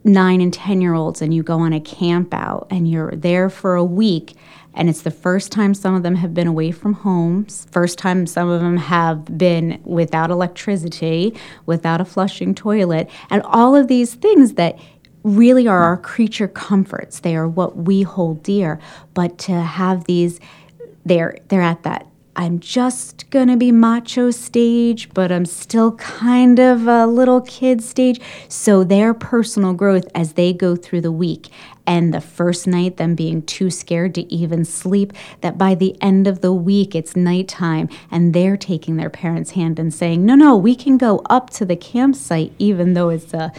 nine 0.04 0.40
and 0.40 0.54
10 0.54 0.80
year 0.80 0.94
olds 0.94 1.20
and 1.20 1.34
you 1.34 1.42
go 1.42 1.58
on 1.58 1.72
a 1.72 1.80
camp 1.80 2.32
out 2.32 2.66
and 2.70 2.88
you're 2.88 3.10
there 3.10 3.50
for 3.50 3.74
a 3.74 3.84
week 3.84 4.34
and 4.78 4.88
it's 4.88 5.02
the 5.02 5.10
first 5.10 5.50
time 5.52 5.74
some 5.74 5.94
of 5.94 6.04
them 6.04 6.14
have 6.14 6.32
been 6.32 6.46
away 6.46 6.70
from 6.70 6.94
homes, 6.94 7.66
first 7.72 7.98
time 7.98 8.26
some 8.26 8.48
of 8.48 8.60
them 8.60 8.76
have 8.76 9.36
been 9.36 9.80
without 9.84 10.30
electricity, 10.30 11.34
without 11.66 12.00
a 12.00 12.04
flushing 12.04 12.54
toilet, 12.54 13.10
and 13.28 13.42
all 13.42 13.74
of 13.74 13.88
these 13.88 14.14
things 14.14 14.54
that 14.54 14.78
really 15.24 15.66
are 15.66 15.82
our 15.82 15.96
creature 15.96 16.48
comforts. 16.48 17.20
They 17.20 17.34
are 17.34 17.48
what 17.48 17.76
we 17.76 18.02
hold 18.02 18.42
dear. 18.44 18.78
But 19.14 19.36
to 19.40 19.52
have 19.52 20.04
these, 20.04 20.38
they're 21.04 21.36
they're 21.48 21.60
at 21.60 21.82
that. 21.82 22.06
I'm 22.38 22.60
just 22.60 23.28
gonna 23.30 23.56
be 23.56 23.72
macho 23.72 24.30
stage, 24.30 25.12
but 25.12 25.32
I'm 25.32 25.44
still 25.44 25.96
kind 25.96 26.60
of 26.60 26.86
a 26.86 27.04
little 27.04 27.40
kid 27.40 27.82
stage. 27.82 28.20
So 28.46 28.84
their 28.84 29.12
personal 29.12 29.72
growth 29.74 30.06
as 30.14 30.34
they 30.34 30.52
go 30.52 30.76
through 30.76 31.00
the 31.00 31.10
week 31.10 31.48
and 31.84 32.14
the 32.14 32.20
first 32.20 32.68
night, 32.68 32.96
them 32.96 33.16
being 33.16 33.42
too 33.42 33.70
scared 33.70 34.14
to 34.14 34.32
even 34.32 34.64
sleep, 34.64 35.14
that 35.40 35.58
by 35.58 35.74
the 35.74 36.00
end 36.00 36.28
of 36.28 36.40
the 36.40 36.52
week, 36.52 36.94
it's 36.94 37.16
nighttime 37.16 37.88
and 38.08 38.32
they're 38.32 38.56
taking 38.56 38.98
their 38.98 39.10
parents' 39.10 39.50
hand 39.50 39.80
and 39.80 39.92
saying, 39.92 40.24
No, 40.24 40.36
no, 40.36 40.56
we 40.56 40.76
can 40.76 40.96
go 40.96 41.22
up 41.28 41.50
to 41.50 41.64
the 41.64 41.74
campsite, 41.74 42.52
even 42.60 42.94
though 42.94 43.08
it's 43.08 43.34
a 43.34 43.52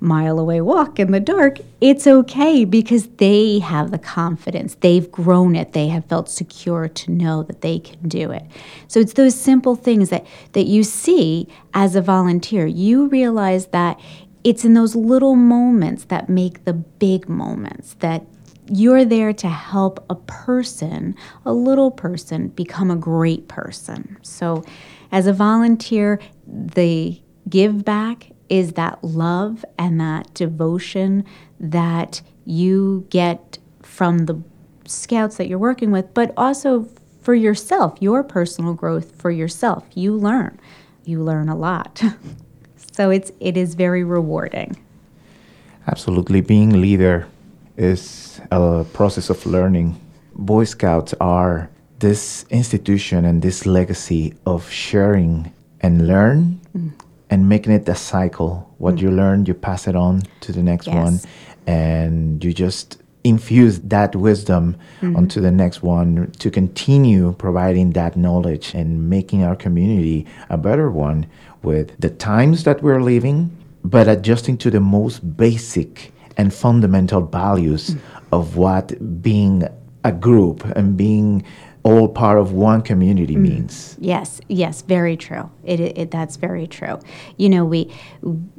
mile 0.00 0.38
away 0.38 0.60
walk 0.60 0.98
in 0.98 1.12
the 1.12 1.20
dark, 1.20 1.58
it's 1.80 2.06
okay 2.06 2.64
because 2.64 3.06
they 3.16 3.58
have 3.60 3.90
the 3.90 3.98
confidence. 3.98 4.76
They've 4.76 5.10
grown 5.10 5.56
it. 5.56 5.72
They 5.72 5.88
have 5.88 6.04
felt 6.06 6.28
secure 6.28 6.88
to 6.88 7.10
know 7.10 7.42
that 7.44 7.62
they 7.62 7.78
can 7.78 8.08
do 8.08 8.30
it. 8.30 8.44
So 8.88 9.00
it's 9.00 9.14
those 9.14 9.34
simple 9.34 9.76
things 9.76 10.10
that, 10.10 10.26
that 10.52 10.66
you 10.66 10.82
see 10.82 11.48
as 11.72 11.96
a 11.96 12.02
volunteer. 12.02 12.66
You 12.66 13.08
realize 13.08 13.66
that 13.66 13.98
it's 14.44 14.64
in 14.64 14.74
those 14.74 14.94
little 14.94 15.34
moments 15.34 16.04
that 16.04 16.28
make 16.28 16.64
the 16.64 16.74
big 16.74 17.28
moments 17.28 17.94
that 18.00 18.26
you're 18.70 19.04
there 19.04 19.32
to 19.32 19.48
help 19.48 20.04
a 20.08 20.14
person, 20.14 21.14
a 21.44 21.52
little 21.52 21.90
person, 21.90 22.48
become 22.48 22.90
a 22.90 22.96
great 22.96 23.48
person. 23.48 24.18
So, 24.22 24.64
as 25.12 25.26
a 25.26 25.32
volunteer, 25.32 26.18
the 26.46 27.20
give 27.48 27.84
back 27.84 28.30
is 28.48 28.72
that 28.72 29.02
love 29.02 29.64
and 29.78 30.00
that 30.00 30.32
devotion 30.34 31.24
that 31.58 32.20
you 32.44 33.06
get 33.10 33.58
from 33.82 34.26
the 34.26 34.40
scouts 34.86 35.36
that 35.36 35.48
you're 35.48 35.58
working 35.58 35.90
with, 35.90 36.12
but 36.14 36.32
also 36.36 36.88
for 37.22 37.34
yourself, 37.34 37.96
your 38.00 38.22
personal 38.22 38.74
growth 38.74 39.16
for 39.16 39.30
yourself. 39.30 39.84
You 39.94 40.14
learn. 40.14 40.60
You 41.04 41.22
learn 41.22 41.48
a 41.48 41.56
lot. 41.56 42.02
so 42.92 43.10
it's 43.10 43.32
it 43.40 43.56
is 43.56 43.74
very 43.74 44.04
rewarding. 44.04 44.76
Absolutely. 45.86 46.40
Being 46.40 46.80
leader 46.80 47.26
is 47.76 48.40
a 48.50 48.84
process 48.92 49.30
of 49.30 49.44
learning. 49.46 50.00
Boy 50.34 50.64
Scouts 50.64 51.14
are 51.20 51.70
this 51.98 52.44
institution 52.50 53.24
and 53.24 53.42
this 53.42 53.66
legacy 53.66 54.34
of 54.44 54.68
sharing 54.70 55.52
and 55.80 56.06
learn 56.06 56.60
mm 56.76 56.90
and 57.34 57.48
making 57.48 57.72
it 57.72 57.88
a 57.88 57.96
cycle. 57.96 58.72
What 58.78 58.94
mm-hmm. 58.94 59.06
you 59.06 59.10
learn, 59.10 59.46
you 59.46 59.54
pass 59.54 59.88
it 59.88 59.96
on 59.96 60.22
to 60.42 60.52
the 60.52 60.62
next 60.62 60.86
yes. 60.86 60.94
one, 60.94 61.20
and 61.66 62.44
you 62.44 62.52
just 62.54 63.02
infuse 63.24 63.80
that 63.80 64.14
wisdom 64.14 64.76
mm-hmm. 65.00 65.16
onto 65.16 65.40
the 65.40 65.50
next 65.50 65.82
one 65.82 66.30
to 66.38 66.48
continue 66.48 67.32
providing 67.32 67.90
that 67.90 68.16
knowledge 68.16 68.72
and 68.72 69.10
making 69.10 69.42
our 69.42 69.56
community 69.56 70.24
a 70.48 70.56
better 70.56 70.88
one 70.92 71.26
with 71.62 71.98
the 71.98 72.10
times 72.10 72.62
that 72.62 72.80
we're 72.84 73.02
living, 73.02 73.50
but 73.82 74.06
adjusting 74.06 74.56
to 74.58 74.70
the 74.70 74.78
most 74.78 75.36
basic 75.36 76.12
and 76.36 76.54
fundamental 76.54 77.22
values 77.22 77.90
mm-hmm. 77.90 78.34
of 78.34 78.56
what 78.56 78.86
being 79.20 79.66
a 80.04 80.12
group 80.12 80.64
and 80.76 80.96
being 80.96 81.42
all 81.84 82.08
part 82.08 82.38
of 82.38 82.52
one 82.52 82.82
community 82.82 83.36
mm. 83.36 83.42
means. 83.42 83.96
Yes, 84.00 84.40
yes, 84.48 84.82
very 84.82 85.16
true. 85.16 85.50
It, 85.62 85.80
it, 85.80 86.10
that's 86.10 86.36
very 86.36 86.66
true. 86.66 86.98
You 87.36 87.50
know, 87.50 87.64
we 87.64 87.94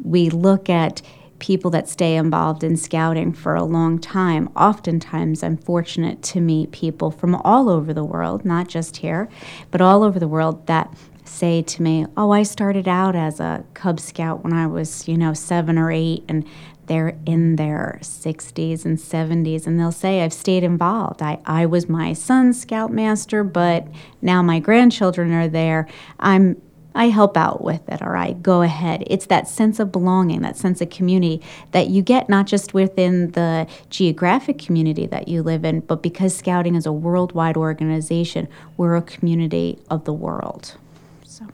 we 0.01 0.29
look 0.29 0.69
at 0.69 1.01
people 1.39 1.69
that 1.71 1.89
stay 1.89 2.15
involved 2.15 2.63
in 2.63 2.77
scouting 2.77 3.33
for 3.33 3.55
a 3.55 3.63
long 3.63 3.99
time. 3.99 4.49
Oftentimes, 4.55 5.43
I'm 5.43 5.57
fortunate 5.57 6.21
to 6.23 6.39
meet 6.39 6.71
people 6.71 7.11
from 7.11 7.35
all 7.35 7.67
over 7.67 7.93
the 7.93 8.05
world, 8.05 8.45
not 8.45 8.67
just 8.69 8.97
here, 8.97 9.27
but 9.71 9.81
all 9.81 10.03
over 10.03 10.17
the 10.17 10.29
world 10.29 10.65
that 10.67 10.95
say 11.25 11.63
to 11.63 11.81
me, 11.81 12.05
"Oh, 12.15 12.31
I 12.31 12.43
started 12.43 12.87
out 12.87 13.15
as 13.15 13.39
a 13.39 13.65
Cub 13.73 13.99
Scout 13.99 14.43
when 14.43 14.53
I 14.53 14.67
was, 14.67 15.07
you 15.07 15.17
know, 15.17 15.33
7 15.33 15.77
or 15.79 15.91
8 15.91 16.23
and 16.29 16.45
they're 16.87 17.15
in 17.25 17.55
their 17.55 17.99
60s 18.01 18.85
and 18.85 18.97
70s 18.97 19.65
and 19.65 19.79
they'll 19.79 19.91
say 19.91 20.21
i've 20.21 20.33
stayed 20.33 20.63
involved. 20.63 21.21
I, 21.21 21.39
I 21.45 21.65
was 21.65 21.89
my 21.89 22.13
son's 22.13 22.61
scoutmaster 22.61 23.43
but 23.43 23.87
now 24.21 24.41
my 24.41 24.59
grandchildren 24.59 25.31
are 25.33 25.47
there. 25.47 25.87
I'm 26.19 26.61
i 26.93 27.09
help 27.09 27.35
out 27.35 27.61
with 27.61 27.87
it 27.89 28.01
or 28.01 28.15
i 28.15 28.33
go 28.33 28.61
ahead. 28.61 29.03
It's 29.07 29.25
that 29.27 29.47
sense 29.47 29.79
of 29.79 29.91
belonging 29.91 30.41
that 30.41 30.57
sense 30.57 30.81
of 30.81 30.89
community 30.89 31.41
that 31.71 31.87
you 31.89 32.01
get 32.01 32.29
not 32.29 32.47
just 32.47 32.73
within 32.73 33.31
the 33.31 33.67
geographic 33.89 34.57
community 34.59 35.05
that 35.07 35.27
you 35.27 35.43
live 35.43 35.65
in 35.65 35.81
but 35.81 36.01
because 36.01 36.35
scouting 36.35 36.75
is 36.75 36.85
a 36.85 36.93
worldwide 36.93 37.57
organization 37.57 38.47
we're 38.77 38.95
a 38.95 39.01
community 39.01 39.79
of 39.89 40.05
the 40.05 40.13
world. 40.13 40.75
So 41.23 41.45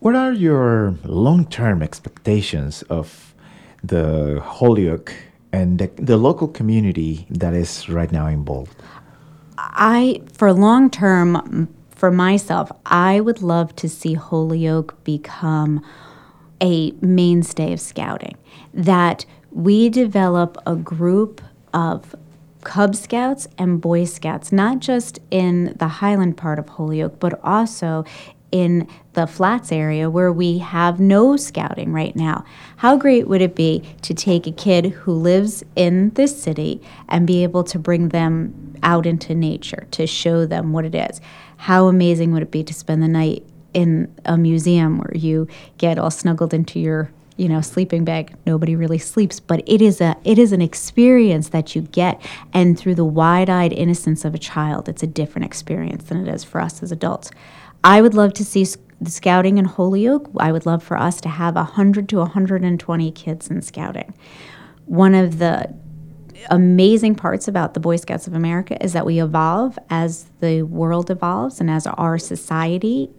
what 0.00 0.14
are 0.14 0.32
your 0.32 0.94
long-term 1.04 1.82
expectations 1.82 2.82
of 2.82 3.25
the 3.88 4.40
Holyoke 4.44 5.12
and 5.52 5.78
the, 5.78 5.90
the 5.96 6.16
local 6.16 6.48
community 6.48 7.26
that 7.30 7.54
is 7.54 7.88
right 7.88 8.10
now 8.12 8.26
involved? 8.26 8.74
I, 9.58 10.22
for 10.32 10.52
long 10.52 10.90
term, 10.90 11.68
for 11.90 12.10
myself, 12.10 12.70
I 12.84 13.20
would 13.20 13.42
love 13.42 13.74
to 13.76 13.88
see 13.88 14.14
Holyoke 14.14 15.02
become 15.04 15.84
a 16.60 16.92
mainstay 17.00 17.72
of 17.72 17.80
scouting. 17.80 18.36
That 18.74 19.24
we 19.50 19.88
develop 19.88 20.58
a 20.66 20.76
group 20.76 21.40
of 21.72 22.14
Cub 22.64 22.96
Scouts 22.96 23.46
and 23.58 23.80
Boy 23.80 24.04
Scouts, 24.04 24.50
not 24.50 24.80
just 24.80 25.20
in 25.30 25.74
the 25.78 25.86
Highland 25.86 26.36
part 26.36 26.58
of 26.58 26.68
Holyoke, 26.68 27.20
but 27.20 27.38
also 27.44 28.04
in 28.52 28.88
the 29.14 29.26
flats 29.26 29.72
area 29.72 30.08
where 30.08 30.32
we 30.32 30.58
have 30.58 31.00
no 31.00 31.36
scouting 31.36 31.92
right 31.92 32.14
now. 32.14 32.44
How 32.76 32.96
great 32.96 33.28
would 33.28 33.42
it 33.42 33.54
be 33.54 33.82
to 34.02 34.14
take 34.14 34.46
a 34.46 34.52
kid 34.52 34.86
who 34.86 35.12
lives 35.12 35.64
in 35.74 36.10
this 36.10 36.40
city 36.40 36.80
and 37.08 37.26
be 37.26 37.42
able 37.42 37.64
to 37.64 37.78
bring 37.78 38.10
them 38.10 38.74
out 38.82 39.06
into 39.06 39.34
nature 39.34 39.86
to 39.92 40.06
show 40.06 40.46
them 40.46 40.72
what 40.72 40.84
it 40.84 40.94
is? 40.94 41.20
How 41.56 41.86
amazing 41.86 42.32
would 42.32 42.42
it 42.42 42.50
be 42.50 42.62
to 42.64 42.74
spend 42.74 43.02
the 43.02 43.08
night 43.08 43.44
in 43.74 44.14
a 44.24 44.38
museum 44.38 44.98
where 44.98 45.14
you 45.14 45.48
get 45.78 45.98
all 45.98 46.10
snuggled 46.10 46.54
into 46.54 46.78
your 46.78 47.10
you 47.36 47.48
know 47.48 47.60
sleeping 47.60 48.04
bag 48.04 48.34
nobody 48.46 48.74
really 48.74 48.98
sleeps 48.98 49.40
but 49.40 49.62
it 49.66 49.82
is 49.82 50.00
a 50.00 50.16
it 50.24 50.38
is 50.38 50.52
an 50.52 50.62
experience 50.62 51.50
that 51.50 51.74
you 51.74 51.82
get 51.82 52.20
and 52.52 52.78
through 52.78 52.94
the 52.94 53.04
wide-eyed 53.04 53.72
innocence 53.72 54.24
of 54.24 54.34
a 54.34 54.38
child 54.38 54.88
it's 54.88 55.02
a 55.02 55.06
different 55.06 55.44
experience 55.44 56.04
than 56.04 56.26
it 56.26 56.34
is 56.34 56.42
for 56.44 56.60
us 56.60 56.82
as 56.82 56.90
adults 56.90 57.30
I 57.86 58.02
would 58.02 58.14
love 58.14 58.32
to 58.34 58.44
see 58.44 58.66
the 59.00 59.10
scouting 59.10 59.58
in 59.58 59.64
Holyoke. 59.64 60.28
I 60.38 60.50
would 60.50 60.66
love 60.66 60.82
for 60.82 60.96
us 60.96 61.20
to 61.20 61.28
have 61.28 61.54
100 61.54 62.08
to 62.08 62.16
120 62.16 63.12
kids 63.12 63.48
in 63.48 63.62
scouting. 63.62 64.12
One 64.86 65.14
of 65.14 65.38
the 65.38 65.72
amazing 66.50 67.14
parts 67.14 67.48
about 67.48 67.74
the 67.74 67.80
Boy 67.80 67.96
Scouts 67.96 68.26
of 68.26 68.34
America 68.34 68.82
is 68.82 68.92
that 68.92 69.06
we 69.06 69.20
evolve 69.20 69.78
as 69.88 70.26
the 70.40 70.62
world 70.62 71.10
evolves 71.10 71.60
and 71.60 71.70
as 71.70 71.86
our 71.86 72.18
society 72.18 73.10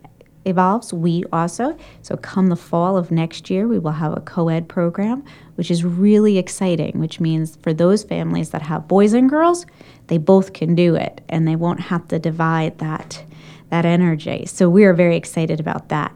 evolves, 0.47 0.93
we 0.93 1.23
also. 1.31 1.77
So, 2.01 2.17
come 2.17 2.47
the 2.47 2.55
fall 2.55 2.97
of 2.97 3.11
next 3.11 3.49
year, 3.49 3.67
we 3.67 3.79
will 3.79 3.91
have 3.91 4.15
a 4.15 4.21
co 4.21 4.49
ed 4.49 4.67
program, 4.67 5.23
which 5.55 5.69
is 5.69 5.83
really 5.83 6.37
exciting, 6.37 6.99
which 6.99 7.19
means 7.19 7.57
for 7.61 7.73
those 7.73 8.03
families 8.03 8.49
that 8.51 8.61
have 8.63 8.87
boys 8.87 9.13
and 9.13 9.29
girls, 9.29 9.65
they 10.07 10.17
both 10.17 10.53
can 10.53 10.75
do 10.75 10.95
it 10.95 11.21
and 11.29 11.47
they 11.47 11.55
won't 11.55 11.81
have 11.81 12.07
to 12.07 12.19
divide 12.19 12.77
that 12.79 13.23
that 13.69 13.85
energy. 13.85 14.45
So 14.45 14.69
we 14.69 14.85
are 14.85 14.93
very 14.93 15.17
excited 15.17 15.59
about 15.59 15.89
that. 15.89 16.13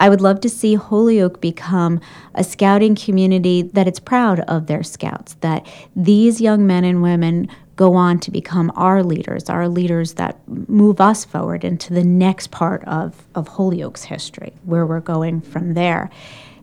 I 0.00 0.08
would 0.08 0.20
love 0.20 0.40
to 0.40 0.48
see 0.48 0.74
Holyoke 0.74 1.40
become 1.40 2.00
a 2.34 2.44
scouting 2.44 2.94
community 2.94 3.62
that 3.62 3.86
it's 3.86 4.00
proud 4.00 4.40
of 4.40 4.66
their 4.66 4.82
scouts, 4.82 5.34
that 5.40 5.66
these 5.94 6.40
young 6.40 6.66
men 6.66 6.84
and 6.84 7.02
women 7.02 7.48
go 7.76 7.94
on 7.94 8.18
to 8.20 8.30
become 8.30 8.72
our 8.76 9.02
leaders, 9.02 9.48
our 9.50 9.68
leaders 9.68 10.14
that 10.14 10.38
move 10.68 11.00
us 11.00 11.24
forward 11.24 11.64
into 11.64 11.92
the 11.92 12.04
next 12.04 12.50
part 12.50 12.84
of, 12.84 13.24
of 13.34 13.48
Holyoke's 13.48 14.04
history, 14.04 14.52
where 14.64 14.86
we're 14.86 15.00
going 15.00 15.40
from 15.40 15.74
there. 15.74 16.10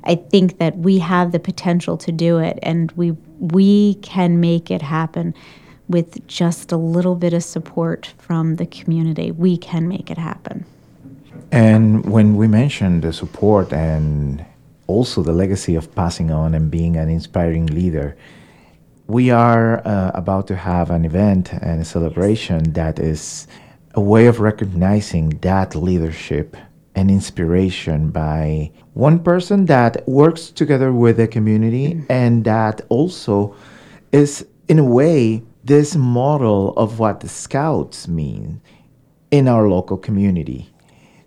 I 0.03 0.15
think 0.15 0.57
that 0.57 0.77
we 0.77 0.99
have 0.99 1.31
the 1.31 1.39
potential 1.39 1.97
to 1.97 2.11
do 2.11 2.39
it 2.39 2.57
and 2.63 2.91
we 2.93 3.11
we 3.39 3.95
can 3.95 4.39
make 4.39 4.69
it 4.69 4.81
happen 4.81 5.33
with 5.91 6.25
just 6.27 6.71
a 6.71 6.77
little 6.77 7.15
bit 7.15 7.33
of 7.33 7.43
support 7.43 8.13
from 8.17 8.55
the 8.55 8.65
community, 8.65 9.31
we 9.31 9.57
can 9.57 9.87
make 9.87 10.09
it 10.09 10.17
happen. 10.17 10.65
And 11.51 12.05
when 12.05 12.37
we 12.37 12.47
mentioned 12.47 13.01
the 13.01 13.11
support 13.11 13.73
and 13.73 14.45
also 14.87 15.21
the 15.21 15.33
legacy 15.33 15.75
of 15.75 15.93
passing 15.93 16.31
on 16.31 16.53
and 16.53 16.71
being 16.71 16.95
an 16.95 17.09
inspiring 17.09 17.67
leader, 17.67 18.15
we 19.11 19.29
are 19.29 19.85
uh, 19.85 20.09
about 20.13 20.47
to 20.47 20.55
have 20.55 20.89
an 20.89 21.03
event 21.03 21.51
and 21.51 21.81
a 21.81 21.85
celebration 21.85 22.71
that 22.71 22.97
is 22.97 23.45
a 23.93 23.99
way 23.99 24.25
of 24.25 24.39
recognizing 24.39 25.27
that 25.41 25.75
leadership 25.75 26.55
and 26.95 27.11
inspiration 27.11 28.09
by 28.09 28.71
one 28.93 29.19
person 29.19 29.65
that 29.65 30.07
works 30.07 30.49
together 30.49 30.93
with 30.93 31.17
the 31.17 31.27
community 31.27 32.01
and 32.07 32.45
that 32.45 32.79
also 32.87 33.53
is, 34.13 34.45
in 34.69 34.79
a 34.79 34.83
way, 34.83 35.43
this 35.65 35.93
model 35.97 36.73
of 36.77 36.99
what 36.99 37.19
the 37.19 37.27
Scouts 37.27 38.07
mean 38.07 38.61
in 39.29 39.49
our 39.49 39.67
local 39.67 39.97
community. 39.97 40.70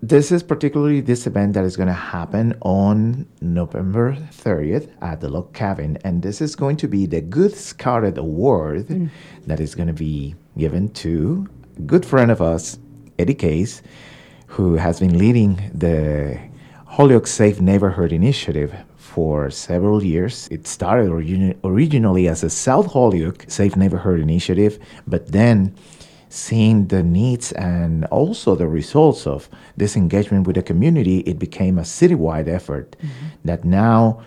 This 0.06 0.30
is 0.30 0.42
particularly 0.42 1.00
this 1.00 1.26
event 1.26 1.54
that 1.54 1.64
is 1.64 1.78
going 1.78 1.86
to 1.86 1.94
happen 1.94 2.58
on 2.60 3.26
November 3.40 4.14
30th 4.32 4.90
at 5.00 5.22
the 5.22 5.30
Log 5.30 5.54
Cabin, 5.54 5.96
and 6.04 6.20
this 6.20 6.42
is 6.42 6.54
going 6.54 6.76
to 6.76 6.86
be 6.86 7.06
the 7.06 7.22
Good 7.22 7.54
Scouted 7.56 8.18
Award 8.18 8.88
mm. 8.88 9.08
that 9.46 9.60
is 9.60 9.74
going 9.74 9.86
to 9.86 9.94
be 9.94 10.34
given 10.58 10.90
to 10.90 11.48
a 11.78 11.80
good 11.80 12.04
friend 12.04 12.30
of 12.30 12.42
us, 12.42 12.78
Eddie 13.18 13.32
Caisse, 13.32 13.80
who 14.48 14.74
has 14.74 15.00
been 15.00 15.16
leading 15.16 15.70
the 15.72 16.38
Holyoke 16.84 17.26
Safe 17.26 17.62
Neighborhood 17.62 18.12
Initiative 18.12 18.74
for 18.98 19.50
several 19.50 20.04
years. 20.04 20.48
It 20.50 20.66
started 20.66 21.08
origin- 21.08 21.58
originally 21.64 22.28
as 22.28 22.44
a 22.44 22.50
South 22.50 22.92
Holyoke 22.92 23.46
Safe 23.48 23.74
Neighborhood 23.74 24.20
Initiative, 24.20 24.78
but 25.06 25.32
then 25.32 25.74
seeing 26.34 26.88
the 26.88 27.02
needs 27.02 27.52
and 27.52 28.04
also 28.06 28.56
the 28.56 28.66
results 28.66 29.26
of 29.26 29.48
this 29.76 29.96
engagement 29.96 30.46
with 30.46 30.56
the 30.56 30.62
community, 30.62 31.18
it 31.20 31.38
became 31.38 31.78
a 31.78 31.82
citywide 31.82 32.48
effort 32.48 32.96
mm-hmm. 32.98 33.26
that 33.44 33.64
now 33.64 34.20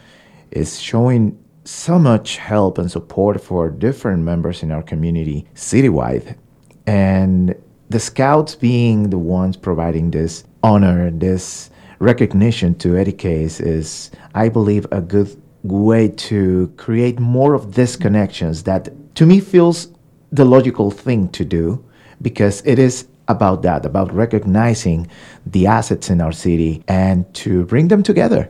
is 0.51 0.79
showing 0.79 1.37
so 1.65 1.99
much 1.99 2.37
help 2.37 2.77
and 2.77 2.89
support 2.89 3.41
for 3.41 3.69
different 3.69 4.23
members 4.23 4.63
in 4.63 4.71
our 4.71 4.81
community 4.81 5.45
citywide. 5.53 6.37
And 6.85 7.53
the 7.89 7.99
scouts 7.99 8.55
being 8.55 9.09
the 9.09 9.17
ones 9.17 9.57
providing 9.57 10.11
this 10.11 10.45
honor, 10.63 11.11
this 11.11 11.69
recognition 11.99 12.75
to 12.75 12.95
Eddie 12.95 13.11
Caisse 13.11 13.59
is, 13.59 14.11
I 14.33 14.47
believe, 14.47 14.87
a 14.93 15.01
good 15.01 15.35
way 15.63 16.07
to 16.07 16.73
create 16.77 17.19
more 17.19 17.53
of 17.53 17.75
these 17.75 17.97
connections 17.97 18.63
that 18.63 18.87
to 19.15 19.25
me 19.25 19.41
feels 19.41 19.89
the 20.31 20.45
logical 20.45 20.89
thing 20.89 21.27
to 21.29 21.43
do 21.43 21.83
because 22.21 22.61
it 22.65 22.79
is 22.79 23.07
about 23.27 23.61
that, 23.63 23.85
about 23.85 24.11
recognizing 24.13 25.07
the 25.45 25.67
assets 25.67 26.09
in 26.09 26.21
our 26.21 26.31
city 26.31 26.83
and 26.87 27.31
to 27.33 27.65
bring 27.65 27.89
them 27.89 28.03
together. 28.03 28.49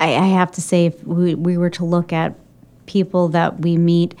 I, 0.00 0.14
I 0.14 0.26
have 0.26 0.50
to 0.52 0.60
say, 0.60 0.86
if 0.86 1.04
we, 1.04 1.34
we 1.34 1.56
were 1.56 1.70
to 1.70 1.84
look 1.84 2.12
at 2.12 2.34
people 2.86 3.28
that 3.28 3.60
we 3.60 3.76
meet, 3.76 4.14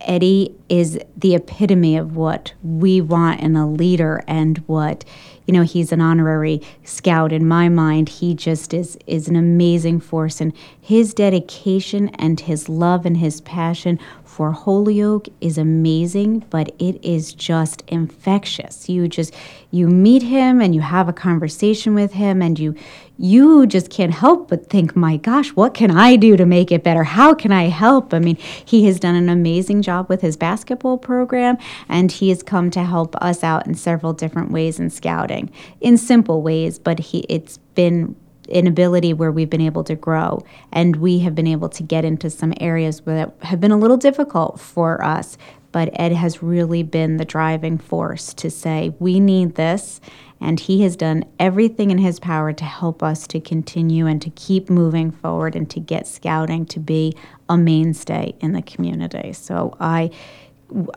Eddie 0.00 0.54
is 0.68 0.98
the 1.16 1.34
epitome 1.34 1.96
of 1.96 2.16
what 2.16 2.52
we 2.62 3.00
want 3.00 3.40
in 3.40 3.56
a 3.56 3.68
leader 3.68 4.22
and 4.26 4.58
what 4.66 5.04
you 5.46 5.52
know 5.52 5.62
he's 5.62 5.92
an 5.92 6.00
honorary 6.00 6.60
scout 6.84 7.32
in 7.32 7.46
my 7.46 7.68
mind 7.68 8.08
he 8.08 8.34
just 8.34 8.74
is 8.74 8.98
is 9.06 9.28
an 9.28 9.36
amazing 9.36 10.00
force 10.00 10.40
and 10.40 10.52
his 10.80 11.14
dedication 11.14 12.08
and 12.10 12.40
his 12.40 12.68
love 12.68 13.06
and 13.06 13.16
his 13.16 13.40
passion 13.42 13.98
for 14.36 14.52
Holyoke 14.52 15.28
is 15.40 15.56
amazing, 15.56 16.44
but 16.50 16.68
it 16.78 17.02
is 17.02 17.32
just 17.32 17.82
infectious. 17.88 18.86
You 18.86 19.08
just 19.08 19.34
you 19.70 19.88
meet 19.88 20.22
him 20.22 20.60
and 20.60 20.74
you 20.74 20.82
have 20.82 21.08
a 21.08 21.12
conversation 21.14 21.94
with 21.94 22.12
him 22.12 22.42
and 22.42 22.58
you 22.58 22.74
you 23.16 23.66
just 23.66 23.88
can't 23.88 24.12
help 24.12 24.50
but 24.50 24.68
think, 24.68 24.94
"My 24.94 25.16
gosh, 25.16 25.48
what 25.56 25.72
can 25.72 25.90
I 25.90 26.16
do 26.16 26.36
to 26.36 26.44
make 26.44 26.70
it 26.70 26.84
better? 26.84 27.02
How 27.02 27.32
can 27.32 27.50
I 27.50 27.68
help?" 27.68 28.12
I 28.12 28.18
mean, 28.18 28.36
he 28.62 28.84
has 28.84 29.00
done 29.00 29.14
an 29.14 29.30
amazing 29.30 29.80
job 29.80 30.10
with 30.10 30.20
his 30.20 30.36
basketball 30.36 30.98
program 30.98 31.56
and 31.88 32.12
he 32.12 32.28
has 32.28 32.42
come 32.42 32.70
to 32.72 32.84
help 32.84 33.16
us 33.22 33.42
out 33.42 33.66
in 33.66 33.74
several 33.74 34.12
different 34.12 34.50
ways 34.50 34.78
in 34.78 34.90
scouting. 34.90 35.50
In 35.80 35.96
simple 35.96 36.42
ways, 36.42 36.78
but 36.78 36.98
he 36.98 37.20
it's 37.30 37.56
been 37.74 38.14
an 38.52 38.66
ability 38.66 39.12
where 39.12 39.32
we've 39.32 39.50
been 39.50 39.60
able 39.60 39.84
to 39.84 39.94
grow. 39.94 40.40
And 40.72 40.96
we 40.96 41.20
have 41.20 41.34
been 41.34 41.46
able 41.46 41.68
to 41.70 41.82
get 41.82 42.04
into 42.04 42.30
some 42.30 42.52
areas 42.60 43.00
that 43.00 43.34
have 43.42 43.60
been 43.60 43.72
a 43.72 43.78
little 43.78 43.96
difficult 43.96 44.60
for 44.60 45.02
us. 45.02 45.36
But 45.72 45.90
ed 45.94 46.12
has 46.12 46.42
really 46.42 46.82
been 46.82 47.18
the 47.18 47.24
driving 47.24 47.76
force 47.76 48.32
to 48.34 48.50
say 48.50 48.94
we 48.98 49.20
need 49.20 49.56
this. 49.56 50.00
And 50.40 50.60
he 50.60 50.82
has 50.82 50.96
done 50.96 51.24
everything 51.38 51.90
in 51.90 51.98
his 51.98 52.20
power 52.20 52.52
to 52.52 52.64
help 52.64 53.02
us 53.02 53.26
to 53.28 53.40
continue 53.40 54.06
and 54.06 54.20
to 54.22 54.30
keep 54.30 54.68
moving 54.68 55.10
forward 55.10 55.56
and 55.56 55.68
to 55.70 55.80
get 55.80 56.06
scouting 56.06 56.66
to 56.66 56.80
be 56.80 57.14
a 57.48 57.56
mainstay 57.56 58.34
in 58.40 58.52
the 58.52 58.62
community. 58.62 59.32
So 59.32 59.76
i 59.80 60.10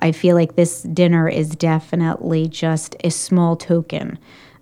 i 0.01 0.12
feel 0.12 0.35
like 0.35 0.55
this 0.55 0.81
dinner 0.81 1.29
is 1.29 1.49
definitely 1.51 2.47
just 2.47 2.95
a 3.03 3.12
small 3.12 3.55
token 3.55 4.17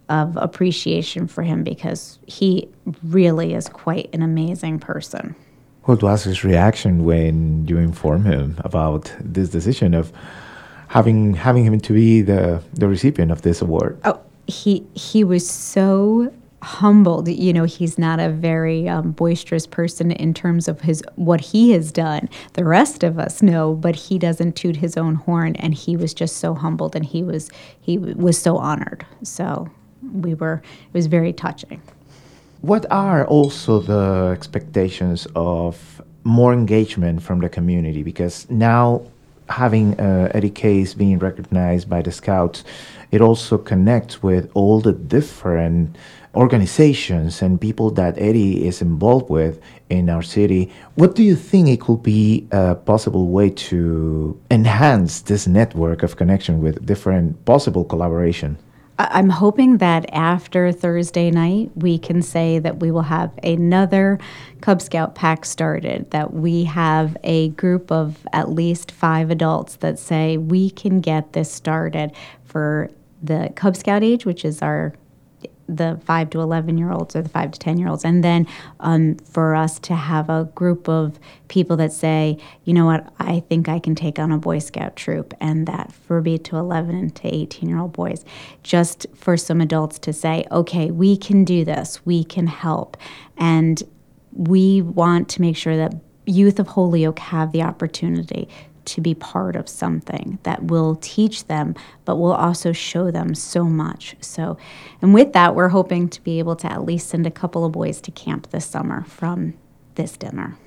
of 0.09 0.37
appreciation 0.37 1.27
for 1.27 1.43
him 1.43 1.63
because 1.63 2.19
he 2.27 2.69
really 3.03 3.53
is 3.53 3.67
quite 3.67 4.09
an 4.13 4.21
amazing 4.21 4.79
person. 4.79 5.35
What 5.83 6.03
was 6.03 6.23
his 6.23 6.43
reaction 6.43 7.05
when 7.05 7.65
you 7.67 7.77
informed 7.77 8.25
him 8.25 8.55
about 8.59 9.13
this 9.19 9.49
decision 9.49 9.93
of 9.93 10.11
having 10.89 11.33
having 11.33 11.65
him 11.65 11.79
to 11.79 11.93
be 11.93 12.21
the 12.21 12.61
the 12.73 12.87
recipient 12.87 13.31
of 13.31 13.41
this 13.41 13.61
award? 13.61 13.99
Oh, 14.03 14.19
he 14.47 14.85
he 14.95 15.23
was 15.23 15.49
so 15.49 16.31
humbled. 16.61 17.27
You 17.27 17.53
know, 17.53 17.63
he's 17.63 17.97
not 17.97 18.19
a 18.19 18.29
very 18.29 18.89
um, 18.89 19.11
boisterous 19.11 19.67
person 19.67 20.11
in 20.11 20.33
terms 20.33 20.67
of 20.67 20.81
his 20.81 21.03
what 21.15 21.41
he 21.41 21.71
has 21.71 21.91
done. 21.91 22.29
The 22.53 22.65
rest 22.65 23.03
of 23.03 23.19
us 23.19 23.41
know, 23.41 23.73
but 23.73 23.95
he 23.95 24.17
doesn't 24.17 24.55
toot 24.55 24.77
his 24.77 24.97
own 24.97 25.15
horn, 25.15 25.55
and 25.57 25.73
he 25.73 25.95
was 25.95 26.13
just 26.13 26.37
so 26.37 26.53
humbled, 26.53 26.95
and 26.95 27.05
he 27.05 27.23
was 27.23 27.49
he 27.79 27.97
was 27.97 28.37
so 28.37 28.57
honored. 28.57 29.05
So 29.23 29.69
we 30.13 30.33
were 30.33 30.61
it 30.87 30.93
was 30.93 31.07
very 31.07 31.33
touching. 31.33 31.81
What 32.61 32.85
are 32.91 33.25
also 33.27 33.79
the 33.79 34.31
expectations 34.33 35.27
of 35.35 36.01
more 36.23 36.53
engagement 36.53 37.21
from 37.21 37.39
the 37.39 37.49
community? 37.49 38.03
Because 38.03 38.49
now 38.49 39.03
having 39.49 39.99
uh, 39.99 40.31
Eddie 40.33 40.49
Caisse 40.49 40.93
being 40.93 41.19
recognized 41.19 41.89
by 41.89 42.01
the 42.01 42.11
Scouts, 42.11 42.63
it 43.11 43.21
also 43.21 43.57
connects 43.57 44.21
with 44.21 44.49
all 44.53 44.81
the 44.81 44.91
different 44.91 45.95
organizations 46.35 47.41
and 47.41 47.59
people 47.59 47.89
that 47.91 48.17
Eddie 48.17 48.67
is 48.67 48.81
involved 48.81 49.29
with 49.29 49.59
in 49.89 50.09
our 50.09 50.21
city. 50.21 50.71
What 50.95 51.15
do 51.15 51.23
you 51.23 51.35
think 51.35 51.67
it 51.67 51.81
could 51.81 52.03
be 52.03 52.47
a 52.51 52.75
possible 52.75 53.27
way 53.29 53.49
to 53.49 54.39
enhance 54.51 55.21
this 55.21 55.47
network 55.47 56.03
of 56.03 56.15
connection 56.17 56.61
with 56.61 56.85
different 56.85 57.43
possible 57.45 57.85
collaboration? 57.85 58.57
I'm 58.99 59.29
hoping 59.29 59.77
that 59.77 60.11
after 60.11 60.71
Thursday 60.71 61.29
night, 61.29 61.69
we 61.75 61.99
can 61.99 62.23
say 62.23 62.57
that 62.59 62.79
we 62.79 62.89
will 62.89 63.03
have 63.03 63.31
another 63.43 64.19
Cub 64.61 64.81
Scout 64.81 65.13
pack 65.13 65.45
started, 65.45 66.09
that 66.11 66.33
we 66.33 66.63
have 66.63 67.15
a 67.23 67.49
group 67.49 67.91
of 67.91 68.27
at 68.33 68.49
least 68.49 68.91
five 68.91 69.29
adults 69.29 69.75
that 69.77 69.99
say 69.99 70.37
we 70.37 70.71
can 70.71 70.99
get 70.99 71.33
this 71.33 71.51
started 71.51 72.11
for 72.45 72.89
the 73.21 73.51
Cub 73.55 73.75
Scout 73.75 74.03
age, 74.03 74.25
which 74.25 74.43
is 74.43 74.63
our 74.63 74.93
the 75.67 75.99
five 76.05 76.29
to 76.31 76.39
11 76.39 76.77
year 76.77 76.91
olds 76.91 77.15
or 77.15 77.21
the 77.21 77.29
five 77.29 77.51
to 77.51 77.59
10 77.59 77.77
year 77.77 77.87
olds. 77.89 78.05
And 78.05 78.23
then 78.23 78.47
um, 78.79 79.15
for 79.17 79.55
us 79.55 79.79
to 79.79 79.95
have 79.95 80.29
a 80.29 80.49
group 80.55 80.87
of 80.87 81.19
people 81.47 81.77
that 81.77 81.91
say, 81.91 82.37
you 82.63 82.73
know 82.73 82.85
what, 82.85 83.11
I 83.19 83.41
think 83.41 83.69
I 83.69 83.79
can 83.79 83.95
take 83.95 84.19
on 84.19 84.31
a 84.31 84.37
Boy 84.37 84.59
Scout 84.59 84.95
troop, 84.95 85.33
and 85.39 85.67
that 85.67 85.91
for 85.91 86.21
me 86.21 86.37
to 86.39 86.57
11 86.57 87.11
to 87.11 87.27
18 87.27 87.69
year 87.69 87.79
old 87.79 87.93
boys, 87.93 88.23
just 88.63 89.05
for 89.15 89.37
some 89.37 89.61
adults 89.61 89.99
to 89.99 90.13
say, 90.13 90.45
okay, 90.51 90.91
we 90.91 91.17
can 91.17 91.43
do 91.43 91.65
this, 91.65 92.05
we 92.05 92.23
can 92.23 92.47
help. 92.47 92.97
And 93.37 93.81
we 94.33 94.81
want 94.81 95.29
to 95.29 95.41
make 95.41 95.57
sure 95.57 95.75
that 95.77 95.95
youth 96.25 96.59
of 96.59 96.67
Holyoke 96.67 97.19
have 97.19 97.51
the 97.51 97.63
opportunity 97.63 98.49
to 98.87 99.01
be 99.01 99.13
part 99.13 99.55
of 99.55 99.69
something 99.69 100.39
that 100.43 100.63
will 100.63 100.97
teach 101.01 101.45
them, 101.47 101.75
but 102.05 102.15
will 102.15 102.33
also 102.33 102.71
show 102.71 103.11
them 103.11 103.35
so 103.35 103.63
much. 103.65 104.15
So, 104.21 104.57
and 105.01 105.13
with 105.13 105.33
that, 105.33 105.55
we're 105.55 105.69
hoping 105.69 106.09
to 106.09 106.23
be 106.23 106.39
able 106.39 106.55
to 106.57 106.71
at 106.71 106.85
least 106.85 107.09
send 107.09 107.27
a 107.27 107.31
couple 107.31 107.65
of 107.65 107.71
boys 107.71 108.01
to 108.01 108.11
camp 108.11 108.49
this 108.51 108.65
summer 108.65 109.03
from 109.03 109.53
this 109.95 110.17
dinner. 110.17 110.57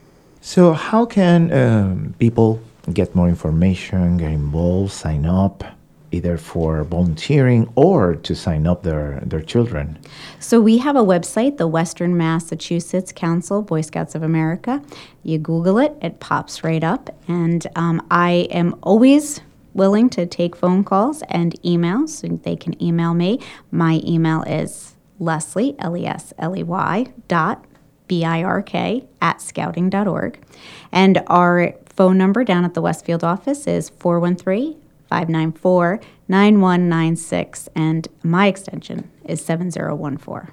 So, 0.40 0.72
how 0.72 1.06
can 1.06 1.52
um, 1.52 2.14
people 2.18 2.60
get 2.92 3.14
more 3.14 3.28
information, 3.28 4.18
get 4.18 4.32
involved, 4.32 4.92
sign 4.92 5.26
up? 5.26 5.64
Either 6.12 6.36
for 6.36 6.82
volunteering 6.84 7.70
or 7.76 8.16
to 8.16 8.34
sign 8.34 8.66
up 8.66 8.82
their, 8.82 9.20
their 9.24 9.40
children? 9.40 9.98
So 10.40 10.60
we 10.60 10.78
have 10.78 10.96
a 10.96 11.04
website, 11.04 11.56
the 11.56 11.68
Western 11.68 12.16
Massachusetts 12.16 13.12
Council 13.12 13.62
Boy 13.62 13.82
Scouts 13.82 14.14
of 14.14 14.22
America. 14.22 14.82
You 15.22 15.38
Google 15.38 15.78
it, 15.78 15.96
it 16.02 16.18
pops 16.18 16.64
right 16.64 16.82
up. 16.82 17.10
And 17.28 17.66
um, 17.76 18.04
I 18.10 18.48
am 18.50 18.74
always 18.82 19.40
willing 19.74 20.10
to 20.10 20.26
take 20.26 20.56
phone 20.56 20.84
calls 20.84 21.22
and 21.28 21.60
emails. 21.62 22.08
So 22.10 22.28
they 22.28 22.56
can 22.56 22.80
email 22.82 23.14
me. 23.14 23.40
My 23.70 24.00
email 24.04 24.42
is 24.42 24.96
Lesley, 25.18 25.76
L 25.78 25.96
E 25.96 26.06
S 26.06 26.32
L 26.38 26.56
E 26.56 26.62
Y, 26.62 27.06
dot 27.28 27.64
B 28.08 28.24
I 28.24 28.42
R 28.42 28.62
K, 28.62 29.06
at 29.20 29.40
scouting.org. 29.40 30.42
And 30.90 31.22
our 31.28 31.74
phone 31.86 32.18
number 32.18 32.42
down 32.44 32.64
at 32.64 32.74
the 32.74 32.82
Westfield 32.82 33.22
office 33.22 33.66
is 33.66 33.90
413 33.90 34.80
594 35.10 36.00
9196, 36.28 37.68
and 37.74 38.06
my 38.22 38.46
extension 38.46 39.10
is 39.24 39.44
7014. 39.44 40.52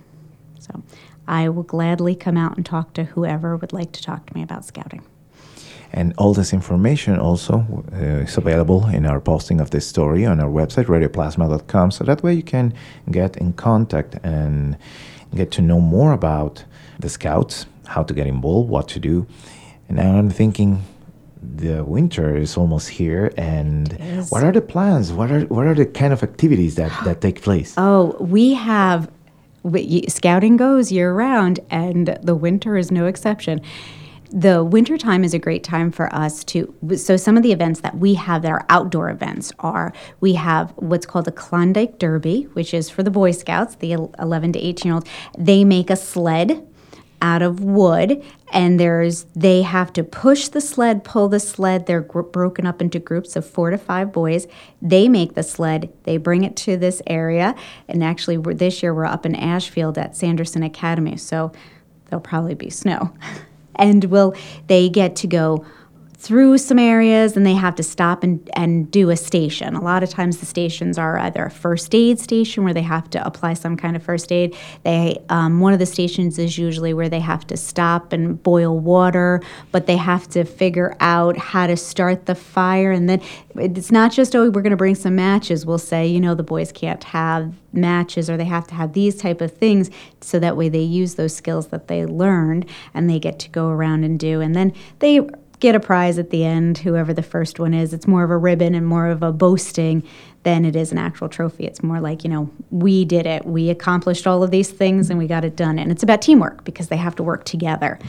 So 0.59 0.83
I 1.27 1.49
will 1.49 1.63
gladly 1.63 2.15
come 2.15 2.35
out 2.35 2.57
and 2.57 2.65
talk 2.65 2.93
to 2.93 3.03
whoever 3.03 3.55
would 3.55 3.71
like 3.71 3.91
to 3.91 4.01
talk 4.01 4.25
to 4.25 4.33
me 4.33 4.41
about 4.41 4.65
scouting. 4.65 5.03
And 5.93 6.13
all 6.17 6.33
this 6.33 6.51
information 6.51 7.17
also 7.17 7.85
uh, 7.93 8.25
is 8.25 8.37
available 8.37 8.87
in 8.87 9.05
our 9.05 9.21
posting 9.21 9.61
of 9.61 9.69
this 9.69 9.87
story 9.87 10.25
on 10.25 10.39
our 10.39 10.49
website, 10.49 10.85
radioplasma.com. 10.85 11.91
So 11.91 12.03
that 12.03 12.23
way 12.23 12.33
you 12.33 12.43
can 12.43 12.73
get 13.09 13.37
in 13.37 13.53
contact 13.53 14.15
and 14.23 14.77
get 15.33 15.51
to 15.51 15.61
know 15.61 15.79
more 15.79 16.11
about 16.11 16.65
the 16.99 17.09
scouts, 17.09 17.67
how 17.85 18.03
to 18.03 18.13
get 18.13 18.27
involved, 18.27 18.69
what 18.69 18.87
to 18.89 18.99
do. 18.99 19.27
And 19.87 19.97
now 19.97 20.17
I'm 20.17 20.29
thinking 20.29 20.83
the 21.41 21.83
winter 21.83 22.35
is 22.35 22.57
almost 22.57 22.89
here 22.89 23.33
and 23.37 23.93
what 24.29 24.43
are 24.43 24.51
the 24.51 24.61
plans? 24.61 25.11
What 25.11 25.31
are 25.31 25.41
what 25.41 25.65
are 25.67 25.75
the 25.75 25.85
kind 25.85 26.13
of 26.13 26.23
activities 26.23 26.75
that 26.75 26.91
that 27.05 27.21
take 27.25 27.41
place? 27.41 27.73
Oh 27.77 28.15
we 28.19 28.53
have 28.53 29.09
we, 29.63 30.05
scouting 30.07 30.57
goes 30.57 30.91
year 30.91 31.13
round 31.13 31.59
and 31.69 32.17
the 32.21 32.35
winter 32.35 32.77
is 32.77 32.91
no 32.91 33.05
exception. 33.05 33.61
The 34.29 34.61
winter 34.61 34.97
time 34.97 35.23
is 35.23 35.33
a 35.33 35.39
great 35.39 35.63
time 35.63 35.89
for 35.89 36.13
us 36.13 36.43
to 36.45 36.73
so 36.97 37.15
some 37.15 37.37
of 37.37 37.43
the 37.43 37.53
events 37.53 37.79
that 37.79 37.97
we 37.97 38.15
have 38.15 38.41
that 38.41 38.51
are 38.51 38.65
outdoor 38.67 39.09
events 39.09 39.53
are 39.59 39.93
we 40.19 40.33
have 40.33 40.71
what's 40.75 41.05
called 41.05 41.25
the 41.25 41.31
klondike 41.31 41.97
derby 41.97 42.43
which 42.51 42.73
is 42.73 42.89
for 42.89 43.03
the 43.03 43.09
boy 43.09 43.31
scouts 43.31 43.75
the 43.75 43.93
11 43.93 44.51
to 44.51 44.59
18 44.59 44.89
year 44.89 44.95
olds 44.95 45.09
they 45.37 45.63
make 45.63 45.89
a 45.89 45.95
sled 45.95 46.66
out 47.21 47.41
of 47.41 47.63
wood 47.63 48.23
and 48.53 48.79
there's 48.79 49.25
they 49.35 49.61
have 49.63 49.91
to 49.93 50.03
push 50.03 50.47
the 50.49 50.61
sled 50.61 51.03
pull 51.03 51.27
the 51.27 51.39
sled. 51.39 51.85
They're 51.85 52.01
gr- 52.01 52.21
broken 52.21 52.65
up 52.65 52.81
into 52.81 52.99
groups 52.99 53.35
of 53.35 53.45
four 53.45 53.71
to 53.71 53.77
five 53.77 54.11
boys. 54.11 54.47
They 54.81 55.09
make 55.09 55.33
the 55.33 55.43
sled. 55.43 55.91
They 56.03 56.17
bring 56.17 56.43
it 56.43 56.55
to 56.57 56.77
this 56.77 57.01
area 57.07 57.55
and 57.87 58.03
actually 58.03 58.37
this 58.53 58.83
year 58.83 58.93
we're 58.93 59.05
up 59.05 59.25
in 59.25 59.35
ashfield 59.35 59.97
at 59.97 60.15
sanderson 60.15 60.63
academy 60.63 61.17
so 61.17 61.51
there'll 62.05 62.21
probably 62.21 62.55
be 62.55 62.69
snow. 62.69 63.13
And 63.79 64.05
will 64.05 64.33
they 64.65 64.89
get 64.89 65.15
to 65.17 65.27
go 65.27 65.63
through 66.19 66.57
some 66.57 66.79
areas 66.79 67.37
and 67.37 67.45
they 67.45 67.53
have 67.53 67.75
to 67.75 67.83
stop 67.83 68.23
and, 68.23 68.49
and 68.55 68.89
do 68.89 69.11
a 69.11 69.15
station. 69.15 69.75
A 69.75 69.81
lot 69.81 70.01
of 70.01 70.09
times 70.09 70.37
the 70.37 70.47
stations 70.47 70.97
are 70.97 71.19
either 71.19 71.45
a 71.45 71.51
first 71.51 71.93
aid 71.93 72.19
station 72.19 72.63
where 72.63 72.73
they 72.73 72.81
have 72.81 73.07
to 73.11 73.25
apply 73.25 73.53
some 73.53 73.77
kind 73.77 73.95
of 73.95 74.01
first 74.01 74.31
aid. 74.31 74.55
They 74.83 75.23
um, 75.29 75.59
one 75.59 75.73
of 75.73 75.79
the 75.79 75.85
stations 75.85 76.39
is 76.39 76.57
usually 76.57 76.93
where 76.93 77.07
they 77.07 77.19
have 77.19 77.45
to 77.47 77.57
stop 77.57 78.13
and 78.13 78.41
boil 78.41 78.79
water, 78.79 79.41
but 79.71 79.85
they 79.85 79.97
have 79.97 80.27
to 80.29 80.43
figure 80.43 80.97
out 80.99 81.37
how 81.37 81.67
to 81.67 81.77
start 81.77 82.25
the 82.25 82.35
fire. 82.35 82.91
And 82.91 83.07
then 83.07 83.21
it's 83.55 83.91
not 83.91 84.11
just 84.11 84.35
oh 84.35 84.49
we're 84.49 84.63
going 84.63 84.71
to 84.71 84.77
bring 84.77 84.95
some 84.95 85.15
matches. 85.15 85.67
We'll 85.67 85.77
say 85.77 86.07
you 86.07 86.19
know 86.19 86.33
the 86.33 86.41
boys 86.41 86.71
can't 86.71 87.03
have 87.03 87.53
matches 87.73 88.27
or 88.27 88.37
they 88.37 88.45
have 88.45 88.65
to 88.67 88.73
have 88.73 88.93
these 88.93 89.17
type 89.17 89.39
of 89.39 89.55
things 89.55 89.91
so 90.21 90.39
that 90.39 90.57
way 90.57 90.67
they 90.67 90.81
use 90.81 91.13
those 91.13 91.35
skills 91.35 91.67
that 91.67 91.87
they 91.87 92.07
learned 92.07 92.65
and 92.95 93.07
they 93.07 93.19
get 93.19 93.37
to 93.37 93.49
go 93.49 93.67
around 93.67 94.03
and 94.03 94.19
do 94.19 94.41
and 94.41 94.55
then 94.55 94.73
they 94.97 95.19
get 95.59 95.75
a 95.75 95.79
prize 95.79 96.19
at 96.19 96.29
the 96.29 96.43
end, 96.43 96.77
whoever 96.77 97.13
the 97.13 97.23
first 97.23 97.59
one 97.59 97.73
is. 97.73 97.93
It's 97.93 98.07
more 98.07 98.23
of 98.23 98.29
a 98.29 98.37
ribbon 98.37 98.75
and 98.75 98.85
more 98.85 99.07
of 99.07 99.23
a 99.23 99.31
boasting 99.31 100.03
than 100.43 100.65
it 100.65 100.75
is 100.75 100.91
an 100.91 100.97
actual 100.97 101.29
trophy. 101.29 101.65
It's 101.65 101.81
more 101.81 101.99
like, 101.99 102.23
you 102.23 102.29
know, 102.29 102.49
we 102.69 103.05
did 103.05 103.25
it. 103.25 103.45
We 103.45 103.69
accomplished 103.69 104.27
all 104.27 104.43
of 104.43 104.51
these 104.51 104.69
things 104.69 105.09
and 105.09 105.17
we 105.17 105.27
got 105.27 105.43
it 105.43 105.55
done. 105.55 105.79
And 105.79 105.91
it's 105.91 106.03
about 106.03 106.21
teamwork 106.21 106.63
because 106.63 106.89
they 106.89 106.97
have 106.97 107.15
to 107.15 107.23
work 107.23 107.43
together. 107.43 107.99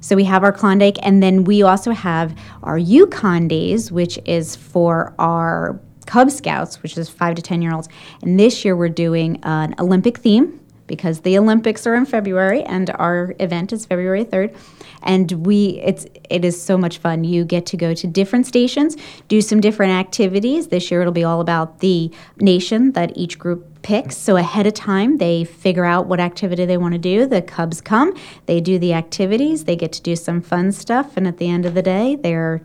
So 0.00 0.14
we 0.14 0.24
have 0.24 0.44
our 0.44 0.52
Klondike, 0.52 0.96
and 1.02 1.22
then 1.22 1.42
we 1.42 1.62
also 1.62 1.90
have 1.90 2.38
our 2.62 2.78
Yukon 2.78 3.48
Days, 3.48 3.90
which 3.90 4.18
is 4.24 4.54
for 4.54 5.12
our 5.18 5.80
Cub 6.06 6.30
Scouts, 6.30 6.82
which 6.82 6.96
is 6.96 7.08
five 7.08 7.34
to 7.34 7.42
10 7.42 7.62
year 7.62 7.74
olds. 7.74 7.88
And 8.22 8.38
this 8.38 8.64
year 8.64 8.76
we're 8.76 8.88
doing 8.88 9.40
an 9.42 9.74
Olympic 9.78 10.18
theme 10.18 10.60
because 10.86 11.20
the 11.20 11.36
Olympics 11.36 11.86
are 11.86 11.94
in 11.94 12.06
February 12.06 12.62
and 12.62 12.90
our 12.90 13.34
event 13.40 13.72
is 13.72 13.86
February 13.86 14.24
3rd. 14.24 14.56
And 15.02 15.30
we 15.46 15.80
it's 15.84 16.06
it 16.28 16.44
is 16.44 16.60
so 16.60 16.76
much 16.76 16.98
fun. 16.98 17.24
You 17.24 17.44
get 17.44 17.66
to 17.66 17.76
go 17.76 17.94
to 17.94 18.06
different 18.06 18.46
stations, 18.46 18.96
do 19.28 19.40
some 19.40 19.60
different 19.60 19.92
activities. 19.92 20.68
This 20.68 20.90
year 20.90 21.00
it'll 21.00 21.12
be 21.12 21.24
all 21.24 21.40
about 21.40 21.80
the 21.80 22.10
nation 22.40 22.92
that 22.92 23.16
each 23.16 23.38
group 23.38 23.82
picks. 23.82 24.16
So 24.16 24.36
ahead 24.36 24.66
of 24.66 24.74
time, 24.74 25.18
they 25.18 25.44
figure 25.44 25.84
out 25.84 26.06
what 26.06 26.20
activity 26.20 26.66
they 26.66 26.76
want 26.76 26.94
to 26.94 26.98
do. 26.98 27.26
The 27.26 27.42
Cubs 27.42 27.80
come, 27.80 28.12
they 28.46 28.60
do 28.60 28.78
the 28.78 28.92
activities, 28.92 29.64
they 29.64 29.76
get 29.76 29.92
to 29.92 30.02
do 30.02 30.16
some 30.16 30.40
fun 30.40 30.72
stuff, 30.72 31.16
and 31.16 31.26
at 31.26 31.38
the 31.38 31.48
end 31.48 31.64
of 31.64 31.74
the 31.74 31.82
day, 31.82 32.16
they're 32.16 32.60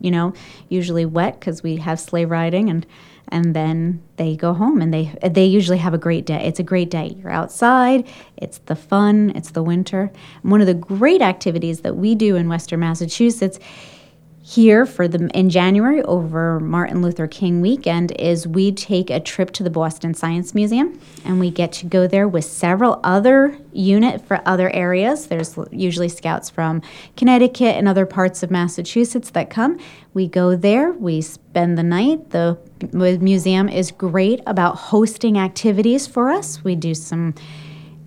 you 0.00 0.10
know 0.10 0.32
usually 0.68 1.04
wet 1.04 1.40
because 1.40 1.62
we 1.62 1.76
have 1.76 1.98
sleigh 1.98 2.24
riding 2.24 2.68
and 2.70 2.86
and 3.30 3.54
then 3.54 4.02
they 4.16 4.36
go 4.36 4.52
home 4.52 4.80
and 4.80 4.92
they 4.92 5.14
they 5.22 5.44
usually 5.44 5.78
have 5.78 5.94
a 5.94 5.98
great 5.98 6.26
day. 6.26 6.46
It's 6.46 6.60
a 6.60 6.64
great 6.64 6.90
day. 6.90 7.14
You're 7.18 7.30
outside, 7.30 8.06
it's 8.36 8.58
the 8.58 8.76
fun, 8.76 9.32
it's 9.34 9.50
the 9.50 9.62
winter. 9.62 10.10
And 10.42 10.50
one 10.50 10.60
of 10.60 10.66
the 10.66 10.74
great 10.74 11.22
activities 11.22 11.80
that 11.80 11.96
we 11.96 12.14
do 12.14 12.36
in 12.36 12.48
Western 12.48 12.80
Massachusetts 12.80 13.58
here 14.48 14.86
for 14.86 15.06
the 15.06 15.28
in 15.34 15.50
January 15.50 16.02
over 16.04 16.58
Martin 16.58 17.02
Luther 17.02 17.26
King 17.26 17.60
weekend 17.60 18.12
is 18.12 18.48
we 18.48 18.72
take 18.72 19.10
a 19.10 19.20
trip 19.20 19.50
to 19.50 19.62
the 19.62 19.68
Boston 19.68 20.14
Science 20.14 20.54
Museum 20.54 20.98
and 21.26 21.38
we 21.38 21.50
get 21.50 21.70
to 21.72 21.86
go 21.86 22.06
there 22.06 22.26
with 22.26 22.46
several 22.46 22.98
other 23.04 23.58
unit 23.74 24.26
for 24.26 24.40
other 24.46 24.70
areas. 24.70 25.26
There's 25.26 25.58
usually 25.70 26.08
scouts 26.08 26.48
from 26.48 26.80
Connecticut 27.14 27.76
and 27.76 27.86
other 27.86 28.06
parts 28.06 28.42
of 28.42 28.50
Massachusetts 28.50 29.28
that 29.32 29.50
come. 29.50 29.78
We 30.14 30.26
go 30.26 30.56
there, 30.56 30.92
we 30.92 31.20
spend 31.20 31.76
the 31.76 31.82
night. 31.82 32.30
The 32.30 32.58
museum 33.20 33.68
is 33.68 33.90
great 33.90 34.40
about 34.46 34.76
hosting 34.76 35.36
activities 35.36 36.06
for 36.06 36.30
us. 36.30 36.64
We 36.64 36.74
do 36.74 36.94
some 36.94 37.34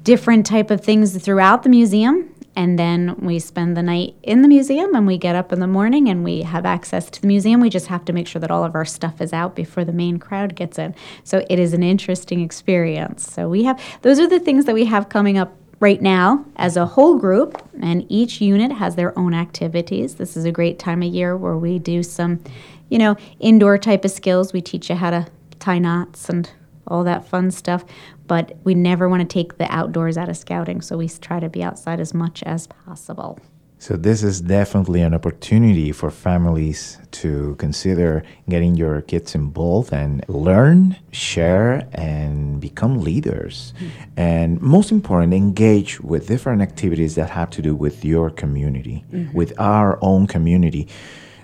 different 0.02 0.48
type 0.48 0.72
of 0.72 0.82
things 0.82 1.16
throughout 1.24 1.62
the 1.62 1.70
museum 1.70 2.31
and 2.56 2.78
then 2.78 3.16
we 3.20 3.40
spend 3.40 3.78
the 3.78 3.82
night 3.82 4.16
in 4.24 4.42
the 4.42 4.48
museum 4.48 4.94
and 4.94 5.08
we 5.08 5.18
get 5.18 5.36
up 5.36 5.54
in 5.54 5.60
the 5.60 5.68
morning 5.68 6.10
and 6.10 6.24
we 6.24 6.42
have 6.42 6.66
access 6.66 7.10
to 7.10 7.22
the 7.22 7.28
museum. 7.28 7.62
We 7.62 7.70
just 7.70 7.88
have 7.88 8.04
to 8.06 8.14
make 8.14 8.28
sure 8.28 8.40
that 8.40 8.52
all 8.52 8.66
of 8.66 8.76
our 8.76 8.86
stuff 8.86 9.22
is 9.22 9.32
out 9.32 9.56
before 9.56 9.86
the 9.86 9.94
main 9.94 10.20
crowd 10.20 10.56
gets 10.56 10.78
in. 10.78 10.94
So 11.24 11.46
it 11.50 11.60
is 11.60 11.74
an 11.74 11.84
interesting 11.84 12.42
experience. 12.42 13.32
So 13.32 13.48
we 13.48 13.64
have 13.64 13.82
those 14.02 14.20
are 14.20 14.28
the 14.28 14.40
things 14.40 14.66
that 14.66 14.76
we 14.76 14.86
have 14.86 15.08
coming 15.10 15.38
up 15.38 15.56
right 15.80 16.02
now 16.02 16.46
as 16.58 16.78
a 16.78 16.86
whole 16.86 17.18
group 17.18 17.62
and 17.82 18.06
each 18.10 18.42
unit 18.42 18.72
has 18.74 18.96
their 18.96 19.18
own 19.18 19.34
activities. 19.34 20.16
This 20.16 20.36
is 20.36 20.46
a 20.46 20.52
great 20.52 20.78
time 20.78 21.02
of 21.02 21.14
year 21.14 21.38
where 21.38 21.58
we 21.58 21.80
do 21.80 22.04
some, 22.04 22.44
you 22.90 23.00
know, 23.00 23.16
indoor 23.40 23.78
type 23.78 24.04
of 24.06 24.12
skills. 24.12 24.52
We 24.52 24.62
teach 24.62 24.90
you 24.90 24.96
how 24.96 25.10
to 25.10 25.28
tie 25.60 25.80
knots 25.80 26.30
and 26.30 26.50
all 26.88 27.04
that 27.06 27.28
fun 27.28 27.50
stuff 27.50 27.86
but 28.32 28.56
we 28.64 28.74
never 28.74 29.10
want 29.10 29.20
to 29.20 29.28
take 29.28 29.58
the 29.58 29.70
outdoors 29.70 30.18
out 30.18 30.30
of 30.30 30.38
scouting, 30.38 30.80
so 30.80 30.96
we 30.96 31.10
try 31.10 31.38
to 31.42 31.50
be 31.50 31.62
outside 31.62 32.00
as 32.00 32.14
much 32.14 32.42
as 32.44 32.66
possible. 32.66 33.38
So, 33.78 33.98
this 33.98 34.24
is 34.24 34.40
definitely 34.40 35.02
an 35.02 35.14
opportunity 35.14 35.92
for 35.92 36.10
families 36.10 36.98
to 37.20 37.58
consider 37.58 38.24
getting 38.48 38.76
your 38.76 39.02
kids 39.02 39.36
involved 39.36 39.92
and 39.92 40.24
learn, 40.30 40.96
share, 41.12 41.86
and 41.92 42.62
become 42.62 43.02
leaders. 43.02 43.74
Mm-hmm. 43.74 44.04
And 44.16 44.62
most 44.62 44.94
important, 44.94 45.34
engage 45.34 46.00
with 46.00 46.28
different 46.28 46.62
activities 46.62 47.16
that 47.16 47.30
have 47.32 47.50
to 47.50 47.62
do 47.62 47.76
with 47.76 48.06
your 48.06 48.30
community, 48.30 49.04
mm-hmm. 49.12 49.36
with 49.36 49.52
our 49.60 50.00
own 50.02 50.26
community. 50.26 50.88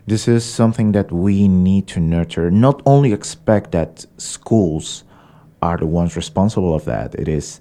This 0.05 0.29
is 0.29 0.45
something 0.45 0.93
that 0.93 1.11
we 1.11 1.49
need 1.49 1.87
to 1.87 1.99
nurture. 1.99 2.49
Not 2.49 2.81
only 2.85 3.11
expect 3.11 3.73
that 3.73 4.05
schools 4.17 5.03
are 5.61 5.77
the 5.77 5.87
ones 5.87 6.15
responsible 6.15 6.73
of 6.73 6.85
that. 6.85 7.15
It 7.15 7.27
is 7.27 7.59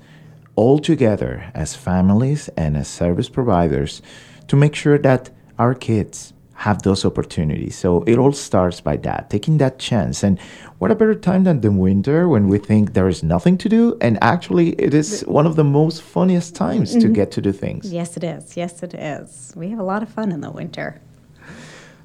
all 0.54 0.78
together 0.78 1.50
as 1.54 1.74
families 1.76 2.48
and 2.56 2.76
as 2.76 2.88
service 2.88 3.28
providers 3.28 4.02
to 4.48 4.56
make 4.56 4.74
sure 4.74 4.98
that 4.98 5.30
our 5.58 5.74
kids 5.74 6.32
have 6.56 6.82
those 6.82 7.04
opportunities. 7.04 7.76
So 7.76 8.02
it 8.04 8.16
all 8.18 8.32
starts 8.32 8.80
by 8.80 8.96
that, 8.98 9.28
taking 9.28 9.58
that 9.58 9.78
chance. 9.78 10.22
And 10.22 10.40
what 10.78 10.90
a 10.90 10.94
better 10.94 11.14
time 11.14 11.44
than 11.44 11.60
the 11.60 11.70
winter 11.70 12.28
when 12.28 12.48
we 12.48 12.58
think 12.58 12.94
there 12.94 13.08
is 13.08 13.22
nothing 13.22 13.58
to 13.58 13.68
do? 13.68 13.96
And 14.00 14.18
actually, 14.22 14.70
it 14.70 14.94
is 14.94 15.22
one 15.22 15.46
of 15.46 15.56
the 15.56 15.64
most 15.64 16.02
funniest 16.02 16.54
times 16.54 16.90
mm-hmm. 16.90 17.00
to 17.00 17.08
get 17.08 17.30
to 17.32 17.42
do 17.42 17.52
things. 17.52 17.92
Yes, 17.92 18.16
it 18.16 18.24
is. 18.24 18.56
Yes, 18.56 18.82
it 18.82 18.94
is. 18.94 19.52
We 19.54 19.68
have 19.68 19.78
a 19.78 19.82
lot 19.82 20.02
of 20.02 20.08
fun 20.08 20.32
in 20.32 20.40
the 20.40 20.50
winter. 20.50 21.00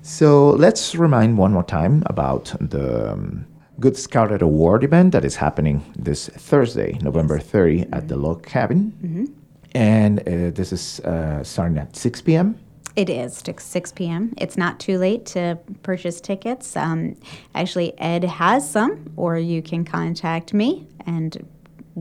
So 0.01 0.49
let's 0.49 0.95
remind 0.95 1.37
one 1.37 1.53
more 1.53 1.63
time 1.63 2.03
about 2.07 2.53
the 2.59 3.13
um, 3.13 3.45
Good 3.81 3.97
Scouted 3.97 4.43
Award 4.43 4.83
event 4.83 5.11
that 5.13 5.25
is 5.25 5.35
happening 5.35 5.83
this 5.97 6.27
Thursday, 6.29 6.99
November 7.01 7.39
30, 7.39 7.79
mm-hmm. 7.79 7.93
at 7.95 8.07
the 8.07 8.15
Log 8.15 8.45
Cabin. 8.45 8.93
Mm-hmm. 9.03 9.25
And 9.73 10.19
uh, 10.19 10.51
this 10.51 10.71
is 10.71 10.99
uh, 10.99 11.43
starting 11.43 11.79
at 11.79 11.95
6 11.95 12.21
p.m. 12.21 12.59
It 12.95 13.09
is 13.09 13.41
6 13.57 13.91
p.m. 13.93 14.33
It's 14.37 14.55
not 14.55 14.79
too 14.79 14.99
late 14.99 15.25
to 15.27 15.57
purchase 15.81 16.21
tickets. 16.21 16.77
Um, 16.77 17.15
actually, 17.55 17.99
Ed 17.99 18.23
has 18.23 18.69
some, 18.69 19.11
or 19.17 19.39
you 19.39 19.63
can 19.63 19.83
contact 19.83 20.53
me, 20.53 20.87
and 21.07 21.43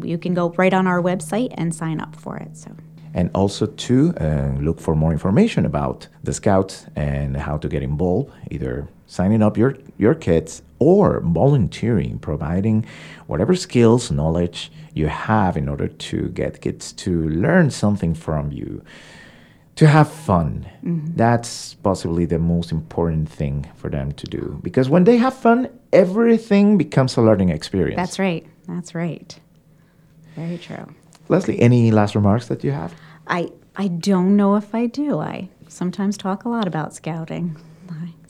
you 0.02 0.18
can 0.18 0.34
go 0.34 0.50
right 0.58 0.74
on 0.74 0.86
our 0.86 1.00
website 1.00 1.54
and 1.54 1.74
sign 1.74 1.98
up 1.98 2.14
for 2.14 2.36
it. 2.36 2.58
So. 2.58 2.72
And 3.14 3.30
also 3.34 3.64
to 3.64 4.14
uh, 4.20 4.52
look 4.60 4.80
for 4.80 4.94
more 4.94 5.12
information 5.12 5.64
about 5.64 6.08
the 6.22 6.34
Scouts 6.34 6.84
and 6.94 7.38
how 7.38 7.56
to 7.56 7.68
get 7.68 7.82
involved, 7.82 8.32
either 8.50 8.86
signing 9.06 9.42
up 9.42 9.56
your, 9.56 9.78
your 9.96 10.14
kids 10.14 10.62
or 10.80 11.20
volunteering, 11.20 12.18
providing 12.18 12.84
whatever 13.28 13.54
skills, 13.54 14.10
knowledge 14.10 14.72
you 14.94 15.06
have 15.06 15.56
in 15.56 15.68
order 15.68 15.86
to 15.86 16.28
get 16.30 16.60
kids 16.60 16.92
to 16.92 17.28
learn 17.28 17.70
something 17.70 18.14
from 18.14 18.50
you, 18.50 18.82
to 19.76 19.86
have 19.86 20.10
fun. 20.10 20.66
Mm-hmm. 20.84 21.16
That's 21.16 21.74
possibly 21.74 22.24
the 22.24 22.38
most 22.38 22.72
important 22.72 23.28
thing 23.28 23.68
for 23.76 23.88
them 23.88 24.10
to 24.12 24.26
do 24.26 24.58
because 24.62 24.88
when 24.88 25.04
they 25.04 25.18
have 25.18 25.34
fun, 25.34 25.68
everything 25.92 26.76
becomes 26.76 27.16
a 27.16 27.22
learning 27.22 27.50
experience. 27.50 27.96
That's 27.96 28.18
right. 28.18 28.44
That's 28.66 28.94
right. 28.94 29.38
Very 30.34 30.58
true. 30.58 30.86
Lesley, 31.28 31.60
any 31.60 31.90
last 31.90 32.14
remarks 32.14 32.48
that 32.48 32.64
you 32.64 32.72
have? 32.72 32.92
I 33.26 33.52
I 33.76 33.88
don't 33.88 34.36
know 34.36 34.56
if 34.56 34.74
I 34.74 34.86
do. 34.86 35.20
I 35.20 35.48
sometimes 35.68 36.16
talk 36.16 36.44
a 36.44 36.48
lot 36.48 36.66
about 36.66 36.94
scouting. 36.94 37.56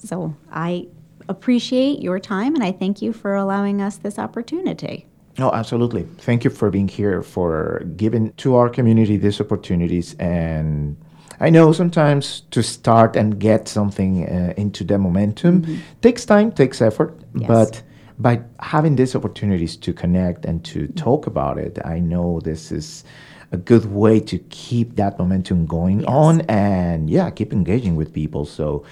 So 0.02 0.34
I 0.50 0.86
appreciate 1.30 2.02
your 2.02 2.18
time 2.18 2.54
and 2.54 2.64
I 2.64 2.72
thank 2.72 3.00
you 3.00 3.12
for 3.12 3.34
allowing 3.34 3.80
us 3.80 3.96
this 3.96 4.18
opportunity. 4.18 5.06
Oh, 5.38 5.52
absolutely. 5.52 6.02
Thank 6.18 6.44
you 6.44 6.50
for 6.50 6.70
being 6.70 6.88
here, 6.88 7.22
for 7.22 7.82
giving 7.96 8.32
to 8.34 8.56
our 8.56 8.68
community 8.68 9.16
these 9.16 9.40
opportunities. 9.40 10.14
And 10.18 10.96
I 11.38 11.48
know 11.48 11.72
sometimes 11.72 12.42
to 12.50 12.62
start 12.62 13.16
and 13.16 13.38
get 13.38 13.68
something 13.68 14.28
uh, 14.28 14.54
into 14.56 14.84
the 14.84 14.98
momentum 14.98 15.62
mm-hmm. 15.62 15.76
takes 16.02 16.26
time, 16.26 16.52
takes 16.52 16.82
effort, 16.82 17.18
yes. 17.34 17.48
but 17.48 17.82
by 18.18 18.42
having 18.58 18.96
these 18.96 19.14
opportunities 19.14 19.76
to 19.76 19.92
connect 19.94 20.44
and 20.44 20.62
to 20.64 20.80
mm-hmm. 20.80 20.94
talk 20.94 21.26
about 21.26 21.58
it, 21.58 21.78
I 21.84 22.00
know 22.00 22.40
this 22.40 22.72
is 22.72 23.04
a 23.52 23.56
good 23.56 23.86
way 23.86 24.20
to 24.20 24.38
keep 24.50 24.96
that 24.96 25.18
momentum 25.18 25.64
going 25.64 26.00
yes. 26.00 26.08
on 26.08 26.40
and 26.42 27.08
yeah, 27.08 27.30
keep 27.30 27.52
engaging 27.52 27.96
with 27.96 28.12
people. 28.12 28.44
So 28.44 28.84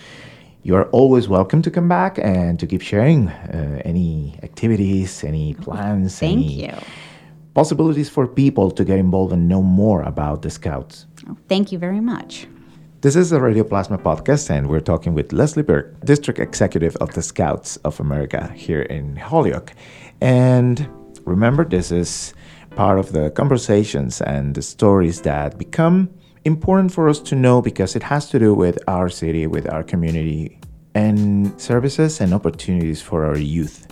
you 0.69 0.77
are 0.77 0.91
always 0.91 1.31
welcome 1.31 1.63
to 1.63 1.71
come 1.71 1.89
back 1.89 2.19
and 2.19 2.61
to 2.61 2.67
keep 2.67 2.83
sharing 2.83 3.29
uh, 3.29 3.81
any 3.87 4.39
activities, 4.43 5.25
any 5.25 5.55
plans, 5.55 6.19
Thank 6.19 6.45
any 6.45 6.67
you. 6.67 6.75
possibilities 7.55 8.11
for 8.11 8.27
people 8.27 8.71
to 8.73 8.85
get 8.85 8.99
involved 8.99 9.33
and 9.33 9.49
know 9.49 9.63
more 9.63 10.03
about 10.03 10.43
the 10.43 10.51
Scouts. 10.51 11.07
Oh, 11.27 11.39
thank 11.49 11.73
you 11.73 11.79
very 11.79 12.01
much. 12.01 12.47
This 13.01 13.17
is 13.17 13.31
the 13.31 13.41
Radio 13.41 13.65
Plasma 13.65 13.97
podcast, 13.97 14.51
and 14.51 14.69
we're 14.69 14.83
talking 14.93 15.15
with 15.15 15.33
Lesley 15.33 15.63
Birk, 15.63 16.05
District 16.05 16.39
Executive 16.39 16.95
of 16.97 17.15
the 17.15 17.23
Scouts 17.23 17.79
of 17.79 17.99
America 17.99 18.53
here 18.55 18.83
in 18.83 19.17
Holyoke. 19.17 19.73
And 20.21 20.87
remember, 21.25 21.65
this 21.65 21.91
is 21.91 22.35
part 22.77 22.99
of 22.99 23.13
the 23.13 23.31
conversations 23.31 24.21
and 24.21 24.55
the 24.55 24.61
stories 24.61 25.23
that 25.23 25.57
become 25.57 26.11
important 26.45 26.93
for 26.93 27.09
us 27.09 27.21
to 27.21 27.35
know 27.35 27.63
because 27.63 27.97
it 27.97 28.03
has 28.03 28.29
to 28.31 28.39
do 28.39 28.53
with 28.53 28.79
our 28.87 29.09
city, 29.09 29.47
with 29.47 29.67
our 29.73 29.83
community, 29.83 30.58
and 30.99 31.55
services 31.61 32.21
and 32.21 32.35
opportunities 32.35 33.01
for 33.01 33.25
our 33.25 33.39
youth 33.39 33.87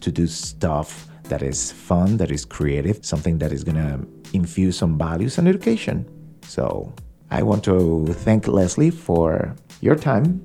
to 0.00 0.10
do 0.10 0.26
stuff 0.26 1.06
that 1.30 1.40
is 1.40 1.70
fun, 1.70 2.16
that 2.16 2.32
is 2.32 2.44
creative, 2.44 2.96
something 3.06 3.38
that 3.38 3.52
is 3.52 3.62
going 3.62 3.76
to 3.76 3.94
infuse 4.32 4.76
some 4.76 4.98
values 4.98 5.38
and 5.38 5.46
education. 5.46 6.04
So 6.42 6.92
I 7.30 7.44
want 7.44 7.62
to 7.64 8.06
thank 8.26 8.48
Lesley 8.48 8.90
for 8.90 9.54
your 9.80 9.94
time 9.94 10.42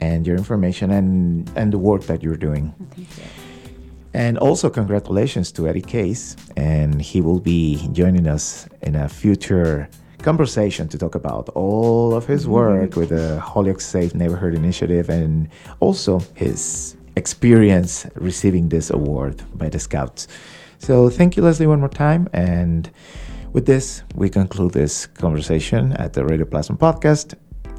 and 0.00 0.26
your 0.26 0.36
information 0.36 0.90
and, 0.90 1.48
and 1.54 1.72
the 1.72 1.78
work 1.78 2.02
that 2.10 2.24
you're 2.24 2.42
doing. 2.48 2.74
Thank 2.96 3.16
you. 3.16 3.24
And 4.14 4.38
also, 4.38 4.68
congratulations 4.70 5.52
to 5.52 5.68
Eddie 5.68 5.82
Caisse, 5.82 6.36
and 6.56 7.02
he 7.02 7.20
will 7.20 7.38
be 7.38 7.86
joining 7.92 8.26
us 8.26 8.66
in 8.80 8.96
a 8.96 9.08
future 9.08 9.90
conversation 10.26 10.88
to 10.88 10.98
talk 10.98 11.14
about 11.14 11.48
all 11.50 12.12
of 12.12 12.26
his 12.26 12.48
work 12.48 12.90
mm-hmm. 12.90 13.00
with 13.00 13.10
the 13.10 13.38
Holyoke 13.38 13.80
Safe 13.80 14.12
Neighborhood 14.12 14.54
Initiative 14.54 15.08
and 15.08 15.48
also 15.78 16.18
his 16.34 16.96
experience 17.14 17.92
receiving 18.16 18.68
this 18.68 18.90
award 18.90 19.34
by 19.54 19.68
the 19.68 19.78
Scouts. 19.78 20.26
So, 20.78 21.08
thank 21.08 21.36
you, 21.36 21.42
Lesley, 21.44 21.68
one 21.68 21.78
more 21.78 21.96
time. 22.06 22.28
And 22.32 22.90
with 23.52 23.66
this, 23.66 24.02
we 24.16 24.28
conclude 24.28 24.72
this 24.72 25.06
conversation 25.06 25.92
at 26.04 26.12
the 26.12 26.24
Radio 26.24 26.44
Plasma 26.44 26.76
podcast. 26.76 27.34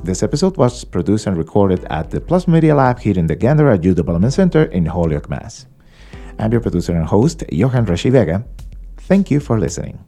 This 0.05 0.23
episode 0.23 0.55
was 0.55 0.85
produced 0.85 1.27
and 1.27 1.35
recorded 1.37 1.83
at 1.89 2.11
the 2.11 2.21
Plasma 2.21 2.53
Media 2.53 2.75
Lab 2.75 2.97
here 2.99 3.17
in 3.19 3.27
the 3.27 3.35
Gandara 3.35 3.75
Youth 3.83 3.97
Development 3.97 4.33
Center 4.33 4.63
in 4.77 4.85
Holyoke, 4.85 5.29
Mass. 5.29 5.65
I'm 6.39 6.53
your 6.53 6.61
producer 6.61 6.93
and 6.95 7.05
host, 7.05 7.43
Johan 7.51 7.85
Rashi 7.85 8.09
Vega. 8.09 8.45
Thank 9.09 9.31
you 9.31 9.41
for 9.41 9.59
listening. 9.59 9.99